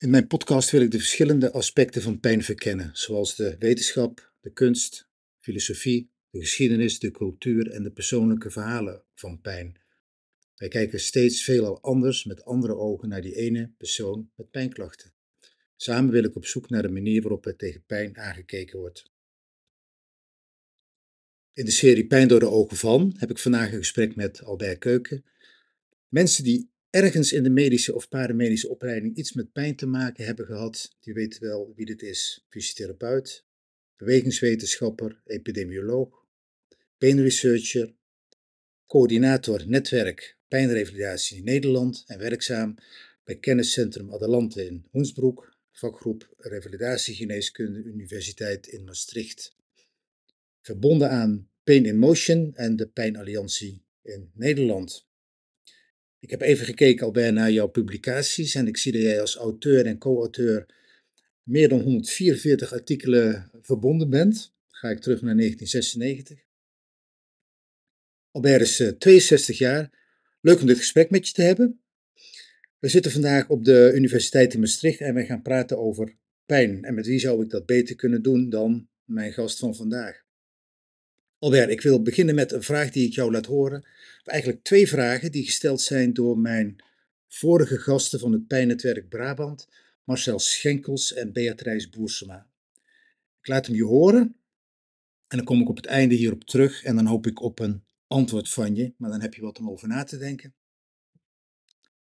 [0.00, 4.52] In mijn podcast wil ik de verschillende aspecten van pijn verkennen, zoals de wetenschap, de
[4.52, 9.80] kunst, filosofie, de geschiedenis, de cultuur en de persoonlijke verhalen van pijn.
[10.54, 15.12] Wij kijken steeds veelal anders met andere ogen naar die ene persoon met pijnklachten.
[15.76, 19.10] Samen wil ik op zoek naar de manier waarop er tegen pijn aangekeken wordt.
[21.52, 24.78] In de serie Pijn door de ogen van heb ik vandaag een gesprek met Albert
[24.78, 25.24] Keuken.
[26.08, 30.46] Mensen die ergens in de medische of paramedische opleiding iets met pijn te maken hebben
[30.46, 32.46] gehad, die weten wel wie dit is.
[32.48, 33.44] Fysiotherapeut,
[33.96, 36.26] bewegingswetenschapper, epidemioloog,
[36.98, 37.94] pijnresearcher,
[38.86, 42.74] coördinator netwerk pijnrevalidatie Nederland en werkzaam
[43.24, 49.56] bij kenniscentrum Adelante in Hoensbroek, vakgroep Revalidatiegeneeskunde Universiteit in Maastricht.
[50.60, 55.09] Verbonden aan Pain in Motion en de Pijnalliantie in Nederland.
[56.20, 59.36] Ik heb even gekeken al bij naar jouw publicaties en ik zie dat jij als
[59.36, 60.66] auteur en co-auteur
[61.42, 64.52] meer dan 144 artikelen verbonden bent.
[64.68, 66.48] ga ik terug naar 1996.
[68.30, 69.90] Albert is 62 eh, jaar.
[70.40, 71.80] Leuk om dit gesprek met je te hebben.
[72.78, 76.16] We zitten vandaag op de Universiteit in Maastricht en we gaan praten over
[76.46, 76.84] pijn.
[76.84, 80.24] En met wie zou ik dat beter kunnen doen dan mijn gast van vandaag?
[81.40, 83.84] Albert, ik wil beginnen met een vraag die ik jou laat horen.
[84.24, 86.76] Eigenlijk twee vragen die gesteld zijn door mijn
[87.28, 89.68] vorige gasten van het Pijnnetwerk Brabant,
[90.04, 92.46] Marcel Schenkels en Beatrice Boersema.
[93.40, 94.36] Ik laat hem je horen
[95.28, 97.84] en dan kom ik op het einde hierop terug en dan hoop ik op een
[98.06, 100.54] antwoord van je, maar dan heb je wat om over na te denken.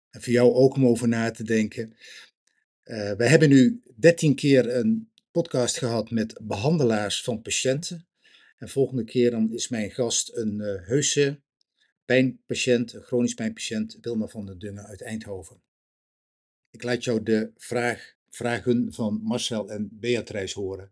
[0.10, 1.94] En voor jou ook om over na te denken.
[2.84, 8.09] Uh, we hebben nu dertien keer een podcast gehad met behandelaars van patiënten.
[8.60, 11.40] En volgende keer dan is mijn gast een uh, heuse
[12.06, 15.62] pijnpatiënt, een chronisch pijnpatiënt, Wilma van der Dungen uit Eindhoven.
[16.72, 20.92] Ik laat jou de vraag, vragen van Marcel en Beatrice horen.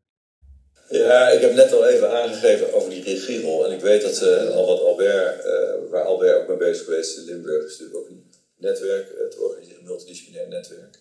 [0.90, 3.66] Ja, ik heb net al even aangegeven over die regierol.
[3.66, 7.18] En ik weet dat uh, al wat Albert, uh, waar Albert ook mee bezig geweest
[7.18, 11.00] in Limburg, is natuurlijk ook een netwerk, het organiseren, multidisciplinair netwerk.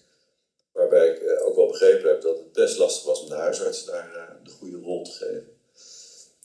[0.72, 4.36] Waarbij ik ook wel begrepen heb dat het best lastig was om de huisarts daar
[4.44, 5.55] de goede rol te geven.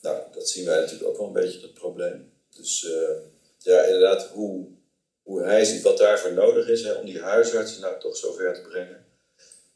[0.01, 2.33] Nou, dat zien wij natuurlijk ook wel een beetje het probleem.
[2.55, 3.17] Dus uh,
[3.57, 4.67] ja, inderdaad, hoe,
[5.21, 8.61] hoe hij ziet wat daarvoor nodig is hè, om die huisartsen nou toch zover te
[8.61, 9.05] brengen.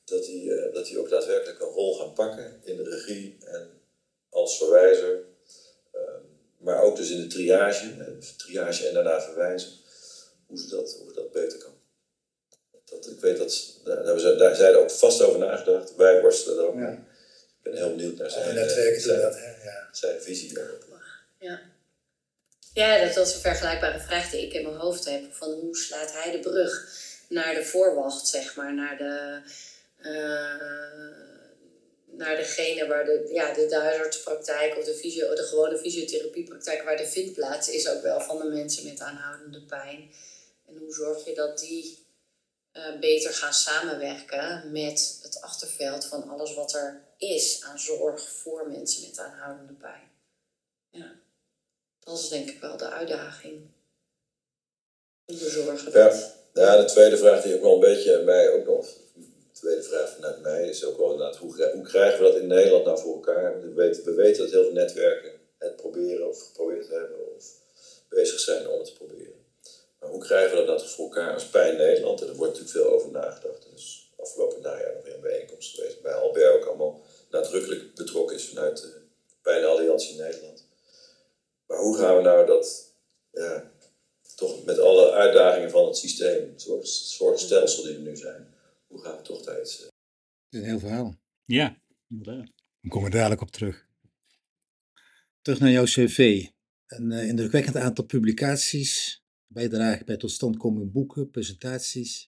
[0.05, 3.69] Dat hij, uh, dat hij ook daadwerkelijk een rol gaat pakken in de regie en
[4.29, 5.23] als verwijzer.
[5.95, 6.01] Uh,
[6.57, 9.71] maar ook dus in de triage, triage en daarna verwijzen.
[10.47, 11.73] Hoe ze dat, hoe dat beter kan.
[12.85, 15.95] Dat, ik weet dat, daar, daar, daar zijn ook vast over nagedacht.
[15.95, 16.97] Wij worstelen er ook mee
[17.71, 19.89] ben heel benieuwd naar zijn, netwerk, zijn, dat, ja.
[19.91, 20.83] zijn visie daarop.
[21.39, 21.61] Ja.
[22.73, 25.33] ja, dat was een vergelijkbare vraag die ik in mijn hoofd heb.
[25.33, 26.89] Van hoe slaat hij de brug
[27.29, 29.41] naar de voorwacht, zeg maar, naar de...
[29.99, 31.33] Uh,
[32.17, 37.07] naar degene waar de, ja, de, de of de, fysio, de gewone fysiotherapiepraktijk, waar de
[37.07, 40.11] vindplaats is ook wel van de mensen met aanhoudende pijn.
[40.67, 42.05] En hoe zorg je dat die
[42.73, 48.67] uh, beter gaan samenwerken met het achterveld van alles wat er is aan zorg voor
[48.67, 50.11] mensen met aanhoudende pijn.
[50.89, 51.15] Ja,
[51.99, 53.61] dat is denk ik wel de uitdaging.
[55.25, 56.33] Te zorgen dat...
[56.53, 58.87] Ja, ja de tweede vraag die ook wel een beetje mij ook nog...
[59.13, 61.37] De tweede vraag vanuit mij is ook wel inderdaad...
[61.37, 63.61] Hoe, hoe krijgen we dat in Nederland nou voor elkaar?
[63.61, 67.35] We weten, we weten dat heel veel netwerken het proberen of geprobeerd hebben...
[67.35, 67.45] of
[68.09, 69.45] bezig zijn om het te proberen.
[69.99, 72.21] Maar hoe krijgen we dat nou voor elkaar als Pijn Nederland?
[72.21, 73.65] En er wordt natuurlijk veel over nagedacht.
[73.71, 76.01] Dus afgelopen najaar nog weer een bijeenkomst geweest.
[76.01, 79.01] Bij Albert ook allemaal nadrukkelijk betrokken is vanuit de
[79.41, 80.67] Pijnalliantie Nederland.
[81.67, 82.93] Maar hoe gaan we nou dat,
[83.31, 83.71] ja,
[84.35, 88.53] toch met alle uitdagingen van het systeem, het soort stelsel die er nu zijn,
[88.87, 89.77] hoe gaan we toch daar iets...
[89.77, 89.93] Het
[90.49, 91.15] is een heel verhaal.
[91.45, 92.47] Ja, inderdaad.
[92.81, 93.87] Ik kom er dadelijk op terug.
[95.41, 96.47] Terug naar jouw cv.
[96.87, 102.29] Een uh, indrukwekkend aantal publicaties, bijdrage bij totstandkoming boeken, presentaties,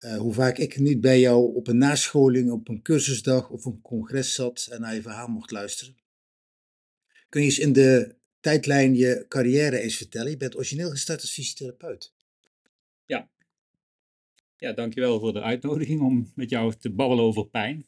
[0.00, 3.80] uh, hoe vaak ik niet bij jou op een nascholing, op een cursusdag of een
[3.80, 5.96] congres zat en naar je verhaal mocht luisteren.
[7.28, 10.30] Kun je eens in de tijdlijn je carrière eens vertellen?
[10.30, 12.14] Je bent origineel gestart als fysiotherapeut.
[13.06, 13.30] Ja.
[14.56, 17.86] Ja, dankjewel voor de uitnodiging om met jou te babbelen over pijn.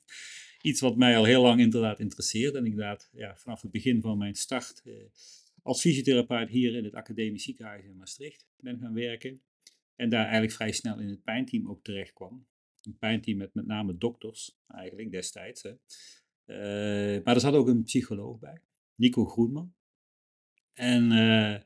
[0.63, 2.55] Iets wat mij al heel lang inderdaad interesseert.
[2.55, 4.93] En inderdaad, ja, vanaf het begin van mijn start eh,
[5.63, 9.43] als fysiotherapeut hier in het academisch ziekenhuis in Maastricht ben gaan werken.
[9.97, 12.47] En daar eigenlijk vrij snel in het pijnteam ook terecht kwam.
[12.83, 15.63] Een pijnteam met met name dokters, eigenlijk destijds.
[15.63, 15.71] Hè.
[16.47, 18.61] Uh, maar er zat ook een psycholoog bij,
[18.95, 19.75] Nico Groenman.
[20.73, 21.61] En uh,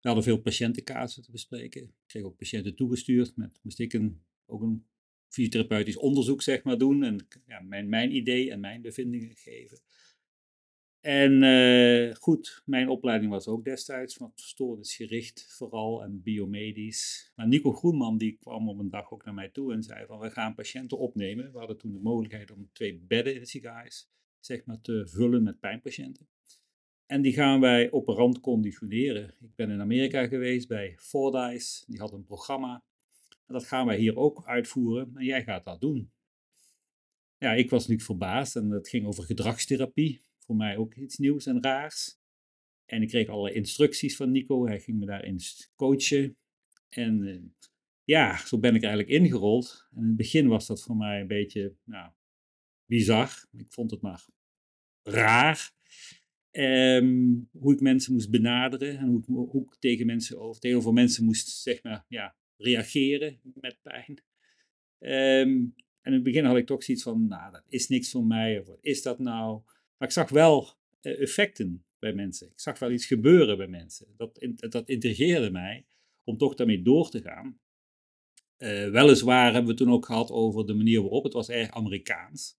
[0.00, 1.82] we hadden veel patiëntenkaarten te bespreken.
[1.82, 3.36] Ik kreeg ook patiënten toegestuurd.
[3.36, 4.86] Met, moest ik een, ook een
[5.28, 9.80] fysiotherapeutisch onderzoek zeg maar doen en ja, mijn, mijn idee en mijn bevindingen geven.
[11.00, 17.32] En uh, goed, mijn opleiding was ook destijds wat stoornisgericht vooral en biomedisch.
[17.34, 20.18] Maar Nico Groenman die kwam op een dag ook naar mij toe en zei van
[20.18, 21.52] we gaan patiënten opnemen.
[21.52, 24.10] We hadden toen de mogelijkheid om twee bedden in het ziekenhuis
[24.40, 26.28] zeg maar, te vullen met pijnpatiënten.
[27.06, 29.34] En die gaan wij operant conditioneren.
[29.40, 32.84] Ik ben in Amerika geweest bij Fordyce, die had een programma.
[33.46, 36.12] En dat gaan wij hier ook uitvoeren en jij gaat dat doen.
[37.38, 41.46] Ja, ik was natuurlijk verbaasd en het ging over gedragstherapie voor mij ook iets nieuws
[41.46, 42.18] en raars.
[42.84, 44.66] En ik kreeg alle instructies van Nico.
[44.66, 45.38] Hij ging me daarin
[45.74, 46.36] coachen.
[46.88, 47.42] En uh,
[48.04, 49.88] ja, zo ben ik eigenlijk ingerold.
[49.90, 52.12] En in het begin was dat voor mij een beetje nou,
[52.84, 53.44] bizar.
[53.52, 54.26] Ik vond het maar
[55.02, 55.72] raar.
[56.50, 61.24] Um, hoe ik mensen moest benaderen en hoe ik, hoe tegen mensen over tegenover mensen
[61.24, 64.22] moest zeg maar, ja, reageren met pijn.
[64.98, 68.24] Um, en in het begin had ik toch zoiets van, nou, dat is niks voor
[68.24, 68.58] mij.
[68.58, 69.62] Of wat is dat nou?
[70.00, 70.68] Maar ik zag wel
[71.02, 72.46] uh, effecten bij mensen.
[72.46, 74.06] Ik zag wel iets gebeuren bij mensen.
[74.16, 75.86] Dat, dat intrigeerde mij
[76.24, 77.58] om toch daarmee door te gaan.
[78.58, 81.24] Uh, weliswaar hebben we toen ook gehad over de manier waarop.
[81.24, 82.56] Het was erg Amerikaans.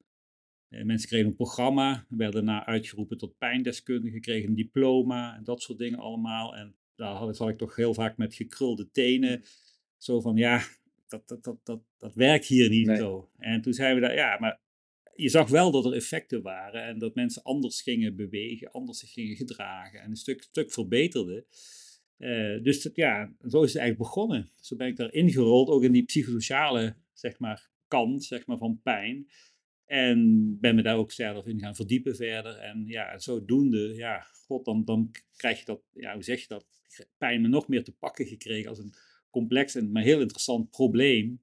[0.69, 5.61] Uh, mensen kregen een programma, werden daarna uitgeroepen tot pijndeskundige, kregen een diploma en dat
[5.61, 6.55] soort dingen allemaal.
[6.55, 9.43] En daar had, zat ik toch heel vaak met gekrulde tenen.
[9.97, 10.63] Zo van, ja,
[11.07, 12.97] dat, dat, dat, dat, dat werkt hier niet nee.
[12.97, 13.29] zo.
[13.37, 14.61] En toen zeiden we daar, ja, maar
[15.21, 19.11] je zag wel dat er effecten waren en dat mensen anders gingen bewegen, anders zich
[19.11, 21.45] gingen gedragen en een stuk, stuk verbeterden.
[22.17, 24.51] Uh, dus ja, zo is het eigenlijk begonnen.
[24.59, 28.79] Zo ben ik daar ingerold, ook in die psychosociale zeg maar, kant zeg maar, van
[28.83, 29.27] pijn.
[29.85, 32.55] En ben me daar ook zelf in gaan verdiepen verder.
[32.55, 36.65] En ja, zodoende, ja, god, dan, dan krijg je dat, ja, hoe zeg je dat,
[37.17, 38.93] pijn me nog meer te pakken gekregen als een
[39.29, 41.41] complex en maar heel interessant probleem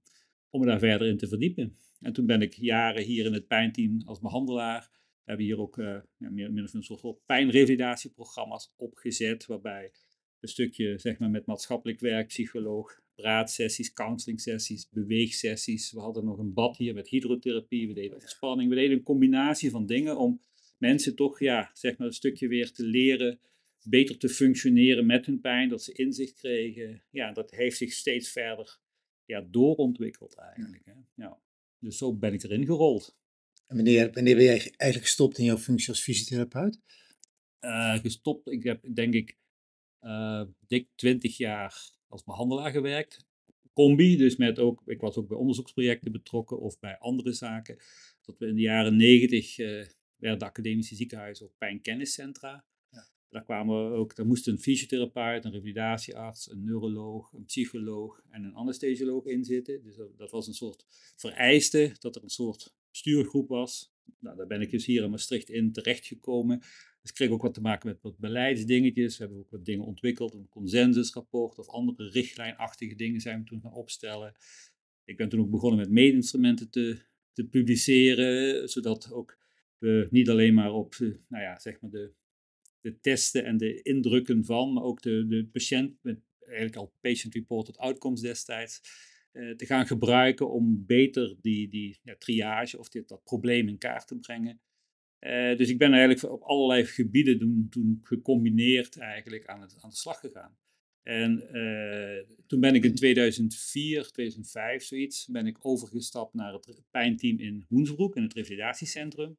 [0.50, 1.76] om me daar verder in te verdiepen.
[2.00, 4.90] En toen ben ik jaren hier in het pijnteam als behandelaar.
[4.90, 9.92] We hebben hier ook uh, ja, meer, een soort pijnrevalidatieprogramma's opgezet, waarbij
[10.40, 15.92] een stukje zeg maar, met maatschappelijk werk, psycholoog, praatsessies, counseling-sessies, beweegsessies.
[15.92, 18.68] We hadden nog een bad hier met hydrotherapie, we deden ontspanning.
[18.68, 20.40] We deden een combinatie van dingen om
[20.78, 23.40] mensen toch ja, zeg maar een stukje weer te leren
[23.82, 27.02] beter te functioneren met hun pijn, dat ze inzicht kregen.
[27.10, 28.78] Ja, dat heeft zich steeds verder
[29.24, 30.84] ja, doorontwikkeld eigenlijk.
[30.84, 30.92] Hè?
[31.14, 31.40] Ja.
[31.78, 33.16] Dus zo ben ik erin gerold.
[33.66, 36.80] En wanneer, wanneer ben jij eigenlijk gestopt in jouw functie als fysiotherapeut?
[37.60, 39.36] Uh, gestopt, ik heb denk ik
[40.00, 43.26] uh, dik twintig jaar als behandelaar gewerkt.
[43.72, 47.78] Combi, dus met ook, ik was ook bij onderzoeksprojecten betrokken of bij andere zaken.
[48.20, 49.86] Tot we in de jaren negentig uh,
[50.16, 52.64] werden de academische ziekenhuizen ook pijnkenniscentra.
[53.30, 58.54] Daar kwamen ook, daar moest een fysiotherapeut, een revalidatiearts, een neuroloog, een psycholoog en een
[58.54, 59.82] anesthesioloog in zitten.
[59.82, 60.84] Dus dat, was een soort
[61.16, 63.92] vereiste, dat er een soort stuurgroep was.
[64.18, 66.58] Nou, daar ben ik dus hier in Maastricht in terechtgekomen.
[67.02, 69.18] Dus ik kreeg ook wat te maken met wat beleidsdingetjes.
[69.18, 73.60] We hebben ook wat dingen ontwikkeld, een consensusrapport of andere richtlijnachtige dingen zijn we toen
[73.60, 74.34] gaan opstellen.
[75.04, 76.98] Ik ben toen ook begonnen met meetinstrumenten te,
[77.32, 79.38] te publiceren, zodat ook
[79.78, 80.96] we niet alleen maar op
[81.28, 82.12] nou ja, zeg maar de
[82.80, 85.96] de testen en de indrukken van, maar ook de, de patiënt,
[86.40, 88.80] eigenlijk al patient-reported outcomes destijds,
[89.32, 93.78] uh, te gaan gebruiken om beter die, die ja, triage of dit, dat probleem in
[93.78, 94.60] kaart te brengen.
[95.20, 99.90] Uh, dus ik ben eigenlijk op allerlei gebieden toen, toen gecombineerd eigenlijk aan, het, aan
[99.90, 100.58] de slag gegaan.
[101.02, 107.38] En uh, toen ben ik in 2004, 2005 zoiets, ben ik overgestapt naar het pijnteam
[107.38, 109.38] in Hoensbroek, in het revalidatiecentrum.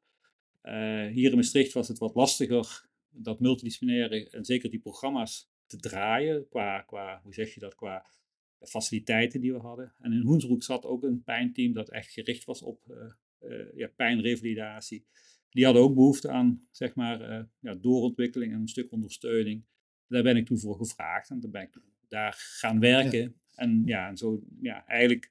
[1.12, 6.48] hier in Maastricht was het wat lastiger dat multidisciplinaire en zeker die programma's te draaien
[6.50, 8.06] qua, qua hoe zeg je dat, qua
[8.60, 9.94] faciliteiten die we hadden.
[10.00, 12.98] En in Hoensbroek zat ook een pijnteam dat echt gericht was op uh,
[13.52, 15.06] uh, ja, pijnrevalidatie.
[15.50, 19.66] Die hadden ook behoefte aan, zeg maar, uh, ja, doorontwikkeling en een stuk ondersteuning.
[20.08, 23.20] Daar ben ik toen voor gevraagd en dan ben ik daar gaan werken.
[23.20, 23.34] Ja.
[23.56, 25.30] En ja, en zo, ja, eigenlijk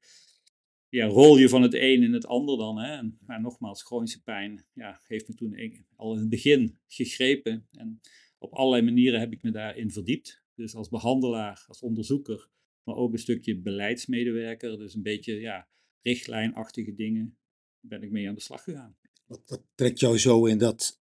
[0.89, 2.79] ja, rol je van het een in het ander dan.
[2.79, 2.97] Hè?
[2.97, 7.69] En, maar nogmaals, chronische pijn ja, heeft me toen al in het begin gegrepen.
[7.73, 8.01] En
[8.39, 10.43] op allerlei manieren heb ik me daarin verdiept.
[10.55, 12.49] Dus als behandelaar, als onderzoeker,
[12.83, 14.79] maar ook een stukje beleidsmedewerker.
[14.79, 15.69] Dus een beetje ja,
[16.03, 17.39] richtlijnachtige dingen
[17.81, 18.97] ben ik mee aan de slag gegaan.
[19.27, 21.01] Wat, wat trekt jou zo in, dat,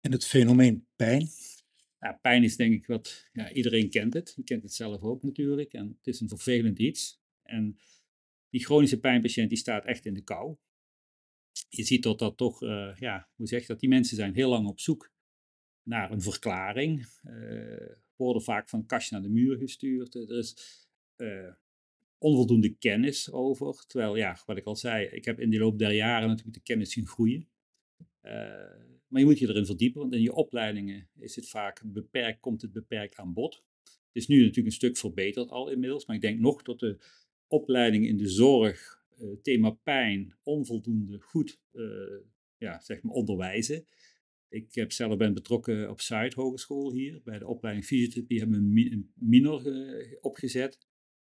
[0.00, 1.28] in het fenomeen pijn?
[1.98, 4.32] Ja, pijn is denk ik wat, ja, iedereen kent het.
[4.36, 5.72] Je kent het zelf ook natuurlijk.
[5.72, 7.20] En het is een vervelend iets.
[7.42, 7.78] En
[8.50, 10.56] die chronische pijnpatiënt die staat echt in de kou.
[11.68, 14.66] Je ziet dat dat toch, uh, ja, hoe zeg dat, die mensen zijn heel lang
[14.66, 15.12] op zoek
[15.82, 17.06] naar een verklaring.
[17.24, 20.14] Uh, worden vaak van kastje naar de muur gestuurd.
[20.14, 20.56] Er is
[21.16, 21.52] uh,
[22.18, 23.86] onvoldoende kennis over.
[23.86, 26.62] Terwijl, ja, wat ik al zei, ik heb in de loop der jaren natuurlijk de
[26.62, 27.48] kennis zien groeien.
[29.06, 32.62] Maar je moet je erin verdiepen, want in je opleidingen is het vaak beperkt, komt
[32.62, 33.64] het beperkt aan bod.
[33.84, 36.98] Het is nu natuurlijk een stuk verbeterd al inmiddels, maar ik denk nog dat de
[37.50, 41.84] opleiding in de zorg, uh, thema pijn, onvoldoende goed uh,
[42.56, 43.86] ja, zeg maar onderwijzen.
[44.48, 47.20] Ik heb zelf ben betrokken op Zuid Hogeschool hier.
[47.24, 49.62] Bij de opleiding fysiotherapie hebben we een minor
[50.20, 50.78] opgezet.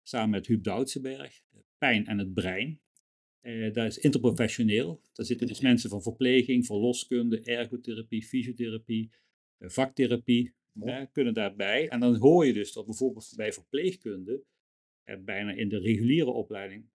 [0.03, 1.43] Samen met Huub Doutsenberg.
[1.79, 2.81] Pijn en het brein.
[3.43, 5.03] Uh, dat is interprofessioneel.
[5.13, 9.11] Daar zitten dus mensen van verpleging, verloskunde, ergotherapie, fysiotherapie,
[9.59, 10.55] vaktherapie.
[10.75, 11.89] Uh, kunnen daarbij.
[11.89, 14.45] En dan hoor je dus dat bijvoorbeeld bij verpleegkunde
[15.05, 16.89] er bijna in de reguliere opleiding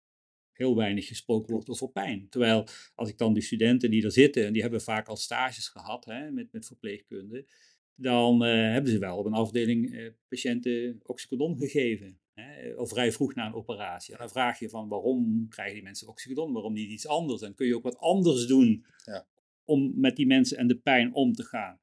[0.53, 2.29] heel weinig gesproken wordt over pijn.
[2.29, 5.67] Terwijl als ik dan die studenten die er zitten, en die hebben vaak al stages
[5.67, 7.45] gehad hè, met, met verpleegkunde,
[7.95, 12.17] dan uh, hebben ze wel op een afdeling uh, patiënten oxycodon gegeven.
[12.33, 14.13] Hè, of vrij vroeg na een operatie.
[14.13, 17.41] En dan vraag je van waarom krijgen die mensen oxycodon, waarom niet iets anders?
[17.41, 19.27] En kun je ook wat anders doen ja.
[19.63, 21.79] om met die mensen en de pijn om te gaan?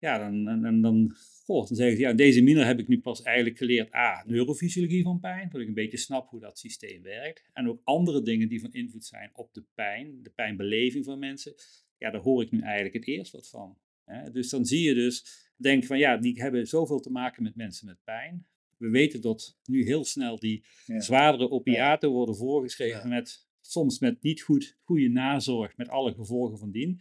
[0.00, 1.14] Ja, dan, en, dan,
[1.44, 4.24] goh, dan zeggen ze, ja, in deze minor heb ik nu pas eigenlijk geleerd, A,
[4.26, 7.50] neurofysiologie van pijn, dat ik een beetje snap hoe dat systeem werkt.
[7.52, 11.54] En ook andere dingen die van invloed zijn op de pijn, de pijnbeleving van mensen.
[11.96, 13.78] Ja, daar hoor ik nu eigenlijk het eerst wat van.
[14.04, 14.30] Hè?
[14.30, 17.86] Dus dan zie je dus, denk van ja, die hebben zoveel te maken met mensen
[17.86, 18.46] met pijn.
[18.76, 24.42] We weten dat nu heel snel die zwaardere opiaten worden voorgeschreven met soms met niet
[24.42, 27.00] goed, goede nazorg, met alle gevolgen van dien.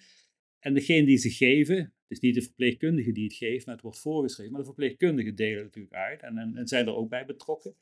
[0.59, 3.83] En degene die ze geven, het is niet de verpleegkundige die het geeft, maar het
[3.83, 7.25] wordt voorgeschreven, maar de verpleegkundigen delen natuurlijk uit en, en, en zijn er ook bij
[7.25, 7.75] betrokken.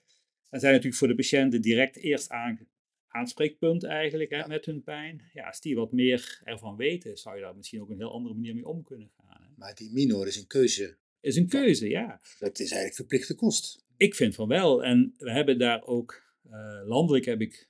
[0.49, 2.67] En zijn natuurlijk voor de patiënten direct eerst aan,
[3.07, 5.21] aanspreekpunt eigenlijk hè, met hun pijn.
[5.33, 8.35] Ja, als die wat meer ervan weten, zou je daar misschien ook een heel andere
[8.35, 9.41] manier mee om kunnen gaan.
[9.41, 9.47] Hè.
[9.55, 10.97] Maar die minor is een keuze.
[11.19, 12.21] Is een keuze, ja.
[12.39, 13.85] Dat is eigenlijk verplichte kost.
[13.97, 14.83] Ik vind van wel.
[14.83, 17.69] En we hebben daar ook, uh, landelijk heb ik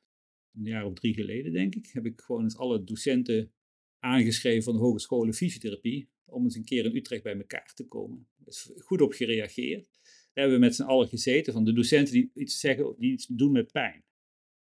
[0.53, 3.53] een jaar of drie geleden denk ik, heb ik gewoon eens alle docenten
[3.99, 8.27] aangeschreven van de Hogescholen Fysiotherapie om eens een keer in Utrecht bij elkaar te komen.
[8.39, 9.87] Er is goed op gereageerd.
[9.93, 13.27] Daar hebben we met z'n allen gezeten van de docenten die iets zeggen, die iets
[13.27, 14.03] doen met pijn.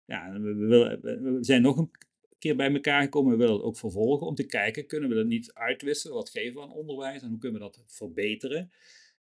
[0.04, 1.90] Ja, we, we, we zijn nog een
[2.38, 3.32] keer bij elkaar gekomen.
[3.32, 6.16] We willen het ook vervolgen om te kijken, kunnen we dat niet uitwisselen?
[6.16, 8.70] Wat geven we aan onderwijs en hoe kunnen we dat verbeteren?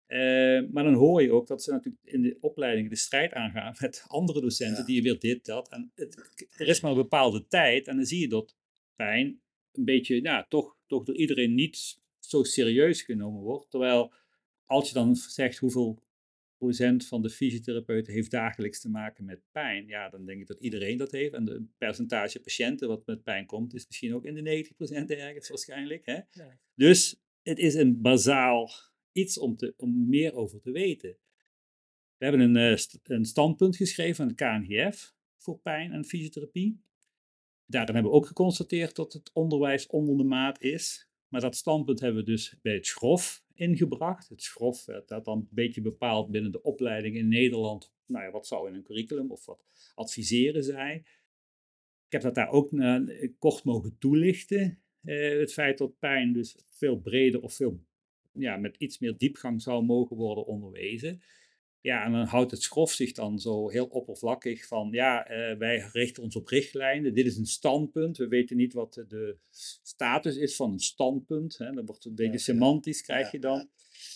[0.09, 3.75] Uh, maar dan hoor je ook dat ze natuurlijk in de opleiding de strijd aangaan
[3.81, 5.69] met andere docenten die weer dit, dat.
[5.69, 6.17] En het,
[6.57, 8.57] er is maar een bepaalde tijd en dan zie je dat
[8.97, 9.41] pijn
[9.73, 13.71] een beetje, ja, toch, toch door iedereen niet zo serieus genomen wordt.
[13.71, 14.13] Terwijl
[14.67, 16.03] als je dan zegt hoeveel
[16.61, 19.87] procent van de fysiotherapeuten heeft dagelijks te maken met pijn.
[19.87, 21.35] Ja, dan denk ik dat iedereen dat heeft.
[21.35, 24.65] En de percentage patiënten wat met pijn komt, is misschien ook in de
[25.03, 26.07] 90% ergens waarschijnlijk.
[26.07, 26.21] Hè?
[26.75, 28.71] Dus het is een bazaal
[29.13, 31.17] iets om, te, om meer over te weten.
[32.17, 36.83] We hebben een, uh, een standpunt geschreven aan de KNGF voor pijn en fysiotherapie.
[37.67, 41.10] Daarin hebben we ook geconstateerd dat het onderwijs onder de maat is.
[41.31, 44.29] Maar dat standpunt hebben we dus bij het schrof ingebracht.
[44.29, 47.93] Het schrof werd dat dan een beetje bepaald binnen de opleiding in Nederland.
[48.07, 51.05] Nou ja, wat zou in een curriculum of wat adviseren zij?
[52.07, 54.83] Ik heb dat daar ook uh, kort mogen toelichten.
[55.03, 57.85] Uh, het feit dat pijn dus veel breder of veel
[58.33, 61.23] ja, met iets meer diepgang zou mogen worden onderwezen.
[61.83, 65.89] Ja, en dan houdt het schrof zich dan zo heel oppervlakkig van, ja, uh, wij
[65.93, 69.37] richten ons op richtlijnen, dit is een standpunt, we weten niet wat de
[69.83, 71.73] status is van een standpunt, hè.
[71.73, 73.69] dat wordt een beetje semantisch, krijg je dan.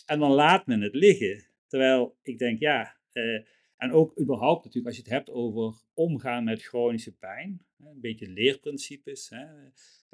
[0.06, 1.44] En dan laat men het liggen.
[1.66, 3.40] Terwijl ik denk, ja, uh,
[3.76, 8.28] en ook überhaupt natuurlijk als je het hebt over omgaan met chronische pijn, een beetje
[8.28, 9.28] leerprincipes.
[9.28, 9.44] Hè.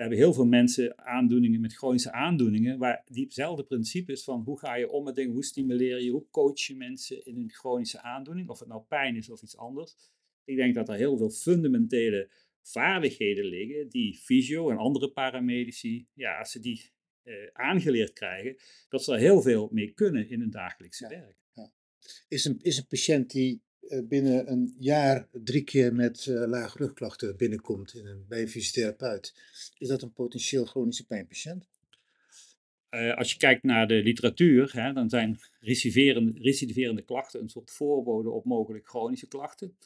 [0.01, 4.75] We hebben heel veel mensen aandoeningen met chronische aandoeningen, waar diezelfde principes van hoe ga
[4.75, 8.49] je om met dingen, hoe stimuleer je, hoe coach je mensen in een chronische aandoening,
[8.49, 9.97] of het nou pijn is of iets anders.
[10.45, 12.31] Ik denk dat er heel veel fundamentele
[12.63, 16.91] vaardigheden liggen die fysio en andere paramedici, ja, als ze die
[17.23, 18.57] eh, aangeleerd krijgen,
[18.89, 21.37] dat ze er heel veel mee kunnen in hun dagelijkse werk.
[21.53, 21.73] Ja.
[22.29, 23.63] Is, een, is een patiënt die
[24.09, 29.35] binnen een jaar drie keer met uh, lage rugklachten binnenkomt in een, bij een fysiotherapeut,
[29.79, 31.69] is dat een potentieel chronische pijnpatiënt?
[32.91, 37.71] Uh, als je kijkt naar de literatuur, hè, dan zijn recidiverende, recidiverende klachten een soort
[37.71, 39.77] voorbode op mogelijk chronische klachten.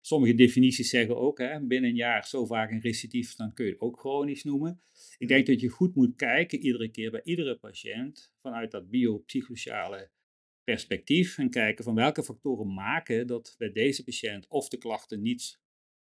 [0.00, 3.70] Sommige definities zeggen ook, hè, binnen een jaar zo vaak een recidief, dan kun je
[3.70, 4.80] het ook chronisch noemen.
[5.18, 10.10] Ik denk dat je goed moet kijken, iedere keer bij iedere patiënt, vanuit dat biopsychosociale
[10.64, 15.60] perspectief en kijken van welke factoren maken dat bij deze patiënt of de klachten niet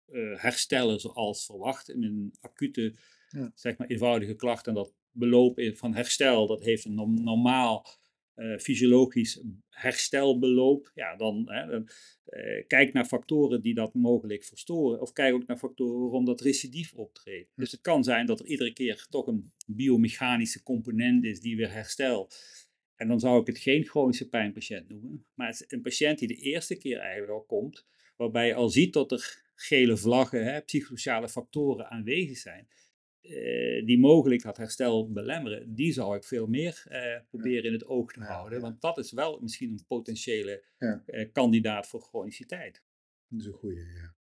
[0.08, 2.96] uh, herstellen zoals verwacht in een acute,
[3.30, 3.52] ja.
[3.56, 7.86] zeg maar eenvoudige klacht en dat beloop van herstel, dat heeft een normaal
[8.36, 11.90] uh, fysiologisch herstelbeloop, ja, dan, hè, dan
[12.28, 15.02] uh, kijk naar factoren die dat mogelijk verstoren.
[15.02, 17.52] Of kijk ook naar factoren waarom dat recidief optreedt.
[17.56, 21.72] Dus het kan zijn dat er iedere keer toch een biomechanische component is die weer
[21.72, 22.36] herstelt.
[22.98, 25.26] En dan zou ik het geen chronische pijnpatiënt noemen.
[25.34, 27.86] Maar het is een patiënt die de eerste keer eigenlijk al komt,
[28.16, 32.68] waarbij je al ziet dat er gele vlaggen, hè, psychosociale factoren aanwezig zijn.
[33.22, 37.86] Uh, die mogelijk dat herstel belemmeren, die zou ik veel meer uh, proberen in het
[37.86, 38.62] oog te houden.
[38.62, 42.84] Want dat is wel misschien een potentiële uh, kandidaat voor chroniciteit.
[43.28, 44.16] Dat is een goede, ja.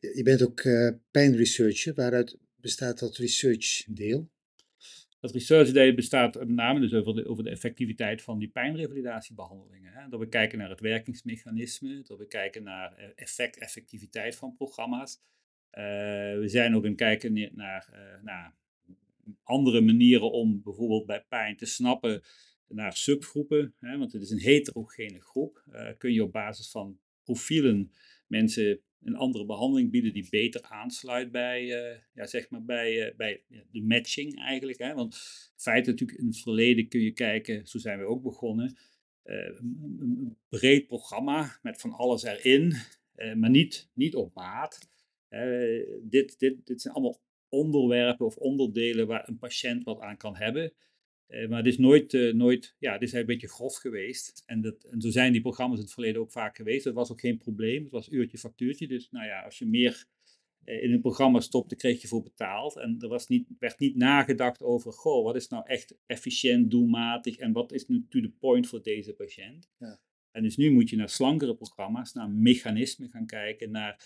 [0.00, 0.62] Je bent ook
[1.10, 1.94] pijnresearcher.
[1.94, 4.30] Waaruit bestaat dat researchdeel?
[5.20, 9.92] Dat researchdeel bestaat met name dus over de, over de effectiviteit van die pijnrevalidatiebehandelingen.
[9.92, 10.08] Hè.
[10.08, 15.20] Dat we kijken naar het werkingsmechanisme, dat we kijken naar effect, effectiviteit van programma's.
[15.72, 15.84] Uh,
[16.38, 18.56] we zijn ook aan het kijken naar, uh, naar,
[19.42, 22.22] andere manieren om bijvoorbeeld bij pijn te snappen
[22.68, 23.74] naar subgroepen.
[23.78, 25.64] Hè, want het is een heterogene groep.
[25.98, 27.92] Kun je op basis van profielen
[28.26, 31.66] mensen een andere behandeling bieden die beter aansluit bij,
[32.14, 34.78] ja, zeg maar bij, bij de matching eigenlijk.
[34.78, 34.94] Hè?
[34.94, 35.16] Want
[35.56, 38.76] feit natuurlijk in het verleden kun je kijken, zo zijn we ook begonnen,
[39.22, 42.74] een breed programma met van alles erin,
[43.36, 44.88] maar niet, niet op maat.
[46.02, 50.72] Dit, dit, dit zijn allemaal onderwerpen of onderdelen waar een patiënt wat aan kan hebben.
[51.28, 54.42] Uh, maar het is nooit, uh, nooit, ja, dit is een beetje grof geweest.
[54.46, 56.84] En, dat, en zo zijn die programma's in het verleden ook vaak geweest.
[56.84, 57.82] Dat was ook geen probleem.
[57.82, 58.88] Het was uurtje factuurtje.
[58.88, 60.06] Dus nou ja, als je meer
[60.64, 62.76] in een programma stopte, kreeg je voor betaald.
[62.76, 67.36] En er was niet, werd niet nagedacht over, goh, wat is nou echt efficiënt, doelmatig
[67.36, 69.70] en wat is nu to the point voor deze patiënt.
[69.78, 70.00] Ja.
[70.30, 74.04] En dus nu moet je naar slankere programma's, naar mechanismen gaan kijken, naar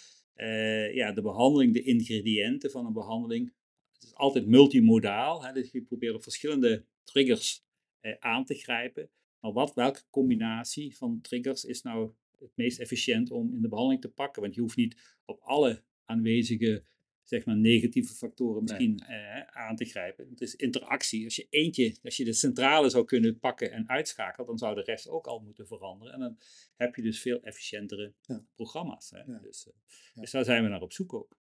[0.93, 3.53] ja, de behandeling, de ingrediënten van een behandeling.
[3.93, 7.65] Het is altijd multimodaal, hè, dus je probeert op verschillende triggers
[8.01, 9.11] eh, aan te grijpen.
[9.41, 14.03] Maar wat, welke combinatie van triggers is nou het meest efficiënt om in de behandeling
[14.03, 14.43] te pakken?
[14.43, 16.85] Want je hoeft niet op alle aanwezige
[17.23, 20.29] zeg maar, negatieve factoren misschien eh, aan te grijpen.
[20.31, 21.25] Het is interactie.
[21.25, 24.83] Als je eentje, als je de centrale zou kunnen pakken en uitschakelen, dan zou de
[24.83, 26.15] rest ook al moeten veranderen.
[26.15, 26.39] En dan
[26.77, 28.45] heb je dus veel efficiëntere ja.
[28.55, 29.11] programma's.
[29.11, 29.19] Hè?
[29.19, 29.39] Ja.
[29.39, 29.69] Dus,
[30.15, 30.21] ja.
[30.21, 31.39] dus daar zijn we naar op zoek ook.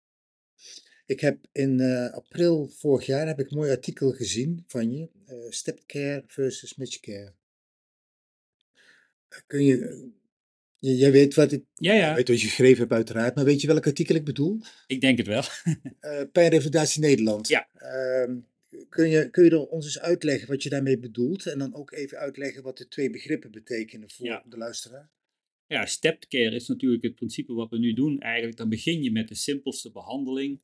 [1.06, 5.10] Ik heb in uh, april vorig jaar heb ik een mooi artikel gezien van je,
[5.30, 7.34] uh, Step Care versus Match Care.
[9.48, 10.10] Kun je
[10.94, 12.16] Jij weet wat ik ja, ja.
[12.16, 14.60] weet wat je geschreven hebt uiteraard, maar weet je welk artikel ik bedoel?
[14.88, 15.44] Ik denk het wel.
[16.02, 17.48] uh, Pijnrevalidatie Nederland.
[17.48, 17.68] Ja.
[17.76, 18.36] Uh,
[18.90, 21.46] kun, je, kun je er ons eens uitleggen wat je daarmee bedoelt?
[21.46, 24.44] En dan ook even uitleggen wat de twee begrippen betekenen voor ja.
[24.50, 25.10] de luisteraar?
[25.68, 28.20] Ja, stepped care is natuurlijk het principe wat we nu doen.
[28.20, 30.62] Eigenlijk dan begin je met de simpelste behandeling,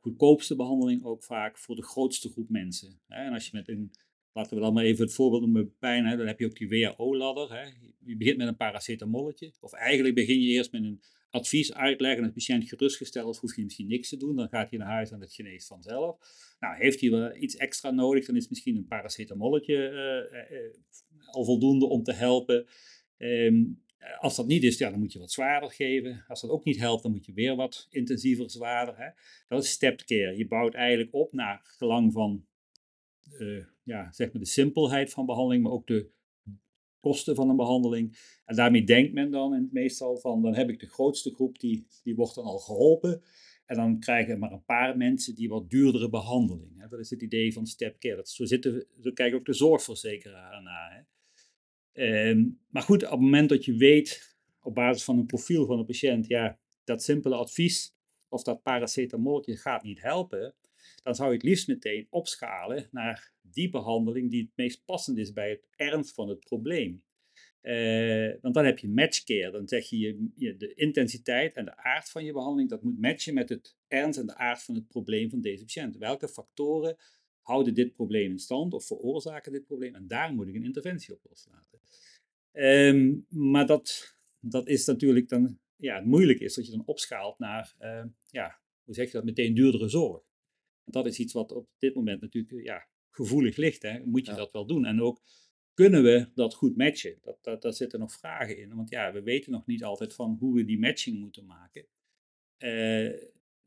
[0.00, 3.00] goedkoopste behandeling ook vaak voor de grootste groep mensen.
[3.06, 3.90] En als je met een
[4.32, 6.06] Laten we dan maar even het voorbeeld noemen pijn.
[6.06, 6.16] Hè.
[6.16, 7.74] Dan heb je ook die WHO-ladder.
[8.04, 9.52] Je begint met een paracetamolletje.
[9.60, 12.22] Of eigenlijk begin je eerst met een advies uitleggen.
[12.22, 14.36] En de patiënt gerustgesteld hoef je misschien niks te doen.
[14.36, 16.18] Dan gaat hij naar huis en het geneest vanzelf.
[16.60, 20.74] Nou, heeft hij wel iets extra nodig, dan is misschien een paracetamolletje uh, uh,
[21.26, 22.66] al voldoende om te helpen.
[23.18, 23.82] Um,
[24.18, 26.24] als dat niet is, ja, dan moet je wat zwaarder geven.
[26.28, 28.96] Als dat ook niet helpt, dan moet je weer wat intensiever zwaarder.
[28.96, 29.08] Hè.
[29.48, 30.36] Dat is stepped care.
[30.36, 32.46] Je bouwt eigenlijk op naar gelang van
[33.38, 36.10] uh, ja, zeg maar de simpelheid van behandeling, maar ook de
[37.00, 38.18] kosten van een behandeling.
[38.44, 42.14] En daarmee denkt men dan meestal van, dan heb ik de grootste groep, die, die
[42.14, 43.22] wordt dan al geholpen.
[43.66, 46.80] En dan krijgen maar een paar mensen die wat duurdere behandeling.
[46.80, 46.88] Hè.
[46.88, 48.16] Dat is het idee van step care.
[48.16, 51.06] Dat, zo, zitten, zo kijken ook de zorgverzekeraar naar.
[51.92, 55.78] Ehm, maar goed, op het moment dat je weet, op basis van een profiel van
[55.78, 57.94] een patiënt, ja, dat simpele advies
[58.28, 60.54] of dat paracetamolje gaat niet helpen,
[61.02, 65.32] dan zou je het liefst meteen opschalen naar die behandeling die het meest passend is
[65.32, 67.02] bij het ernst van het probleem.
[67.62, 69.50] Uh, want dan heb je matchcare.
[69.50, 73.34] Dan zeg je, je, de intensiteit en de aard van je behandeling, dat moet matchen
[73.34, 75.96] met het ernst en de aard van het probleem van deze patiënt.
[75.96, 76.96] Welke factoren
[77.42, 79.94] houden dit probleem in stand of veroorzaken dit probleem?
[79.94, 81.80] En daar moet ik een interventie op loslaten.
[82.52, 87.38] Um, maar dat, dat is natuurlijk dan, ja, het moeilijk is dat je dan opschaalt
[87.38, 90.28] naar, uh, ja, hoe zeg je dat, meteen duurdere zorg
[90.90, 93.82] dat is iets wat op dit moment natuurlijk eh, ja, gevoelig ligt.
[93.82, 94.04] Hè?
[94.04, 94.84] Moet je dat wel doen?
[94.84, 95.22] En ook
[95.74, 97.18] kunnen we dat goed matchen?
[97.20, 98.74] Dat, dat, daar zitten nog vragen in.
[98.74, 101.86] Want ja, we weten nog niet altijd van hoe we die matching moeten maken.
[102.58, 103.12] Uh,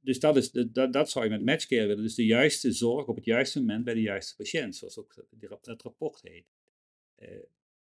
[0.03, 2.03] dus dat, is dat, dat zou je met matchcare willen.
[2.03, 5.25] Dus de juiste zorg op het juiste moment bij de juiste patiënt, zoals ook
[5.61, 6.45] het rapport heet.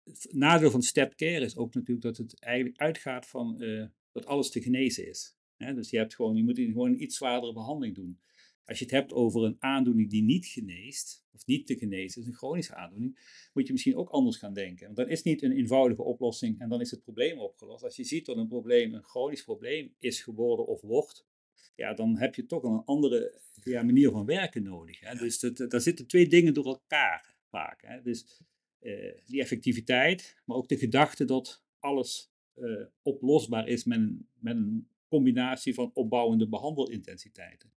[0.04, 4.50] Het nadeel van stepcare is ook natuurlijk dat het eigenlijk uitgaat van uh, dat alles
[4.50, 5.36] te genezen is.
[5.58, 8.19] dus je, hebt gewoon, je moet gewoon een iets zwaardere behandeling doen.
[8.65, 12.28] Als je het hebt over een aandoening die niet geneest, of niet te genezen is,
[12.28, 13.19] een chronische aandoening,
[13.54, 14.86] moet je misschien ook anders gaan denken.
[14.86, 17.84] Want dat is niet een eenvoudige oplossing en dan is het probleem opgelost.
[17.84, 21.26] Als je ziet dat een probleem een chronisch probleem is geworden of wordt,
[21.76, 25.00] ja, dan heb je toch een andere ja, manier van werken nodig.
[25.00, 25.15] Hè?
[25.15, 27.82] Dus dat, daar zitten twee dingen door elkaar vaak.
[27.82, 28.02] Hè?
[28.02, 28.41] Dus
[28.82, 34.56] uh, die effectiviteit, maar ook de gedachte dat alles uh, oplosbaar is met een, met
[34.56, 37.71] een combinatie van opbouwende behandelintensiteiten.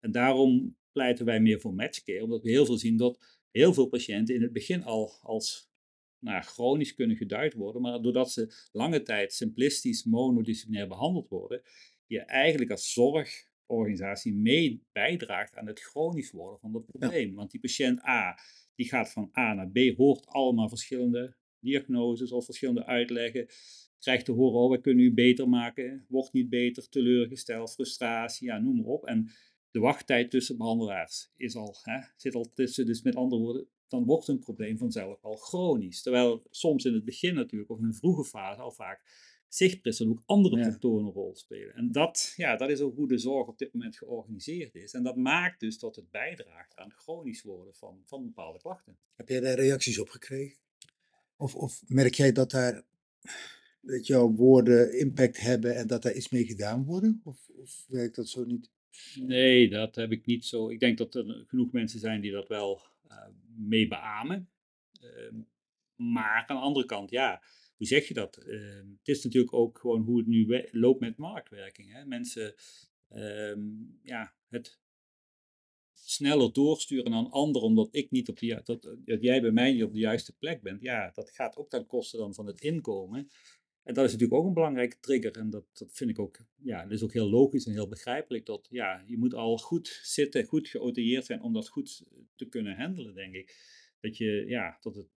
[0.00, 3.86] En daarom pleiten wij meer voor matchcare, omdat we heel veel zien dat heel veel
[3.86, 5.70] patiënten in het begin al als
[6.18, 11.62] nou, chronisch kunnen geduid worden, maar doordat ze lange tijd simplistisch monodisciplinair behandeld worden,
[12.10, 17.34] je eigenlijk als zorgorganisatie mee bijdraagt aan het chronisch worden van dat probleem.
[17.34, 18.38] Want die patiënt A,
[18.74, 23.46] die gaat van A naar B, hoort allemaal verschillende diagnoses of verschillende uitleggen,
[23.98, 28.58] krijgt te horen, oh, we kunnen u beter maken, wordt niet beter, teleurgesteld, frustratie, ja,
[28.58, 29.06] noem maar op.
[29.06, 29.30] En
[29.70, 34.04] de wachttijd tussen behandelaars is al, hè, zit al tussen, dus met andere woorden, dan
[34.04, 36.02] wordt een probleem vanzelf al chronisch.
[36.02, 39.02] Terwijl soms in het begin natuurlijk, of in een vroege fase, al vaak
[39.54, 41.74] zichtpress ook andere factoren een rol spelen.
[41.74, 44.92] En dat, ja, dat is ook hoe de zorg op dit moment georganiseerd is.
[44.92, 48.98] En dat maakt dus dat het bijdraagt aan chronisch worden van, van bepaalde klachten.
[49.16, 50.58] Heb jij daar reacties op gekregen?
[51.36, 52.84] Of, of merk jij dat daar
[53.80, 57.20] dat jouw woorden impact hebben en dat daar iets mee gedaan worden?
[57.24, 58.70] Of, of werkt dat zo niet?
[59.14, 60.68] Nee, dat heb ik niet zo.
[60.68, 63.16] Ik denk dat er genoeg mensen zijn die dat wel uh,
[63.56, 64.48] mee beamen.
[65.02, 65.32] Uh,
[65.96, 67.42] maar aan de andere kant, ja,
[67.80, 68.38] hoe zeg je dat?
[68.46, 71.92] Uh, het is natuurlijk ook gewoon hoe het nu loopt met marktwerking.
[71.92, 72.04] Hè?
[72.04, 72.54] Mensen,
[73.08, 73.60] ehm,
[74.02, 74.80] ja, het
[75.92, 79.82] sneller doorsturen aan anderen omdat ik niet op de, dat, dat jij bij mij niet
[79.82, 80.82] op de juiste plek bent.
[80.82, 83.30] Ja, dat gaat ook ten koste dan van het inkomen.
[83.82, 85.32] En dat is natuurlijk ook een belangrijke trigger.
[85.32, 88.46] En dat, dat vind ik ook, ja, dat is ook heel logisch en heel begrijpelijk.
[88.46, 92.76] Dat ja, je moet al goed zitten, goed geautoreerd zijn om dat goed te kunnen
[92.76, 93.56] handelen, denk ik.
[94.00, 95.08] Dat je, ja, dat het,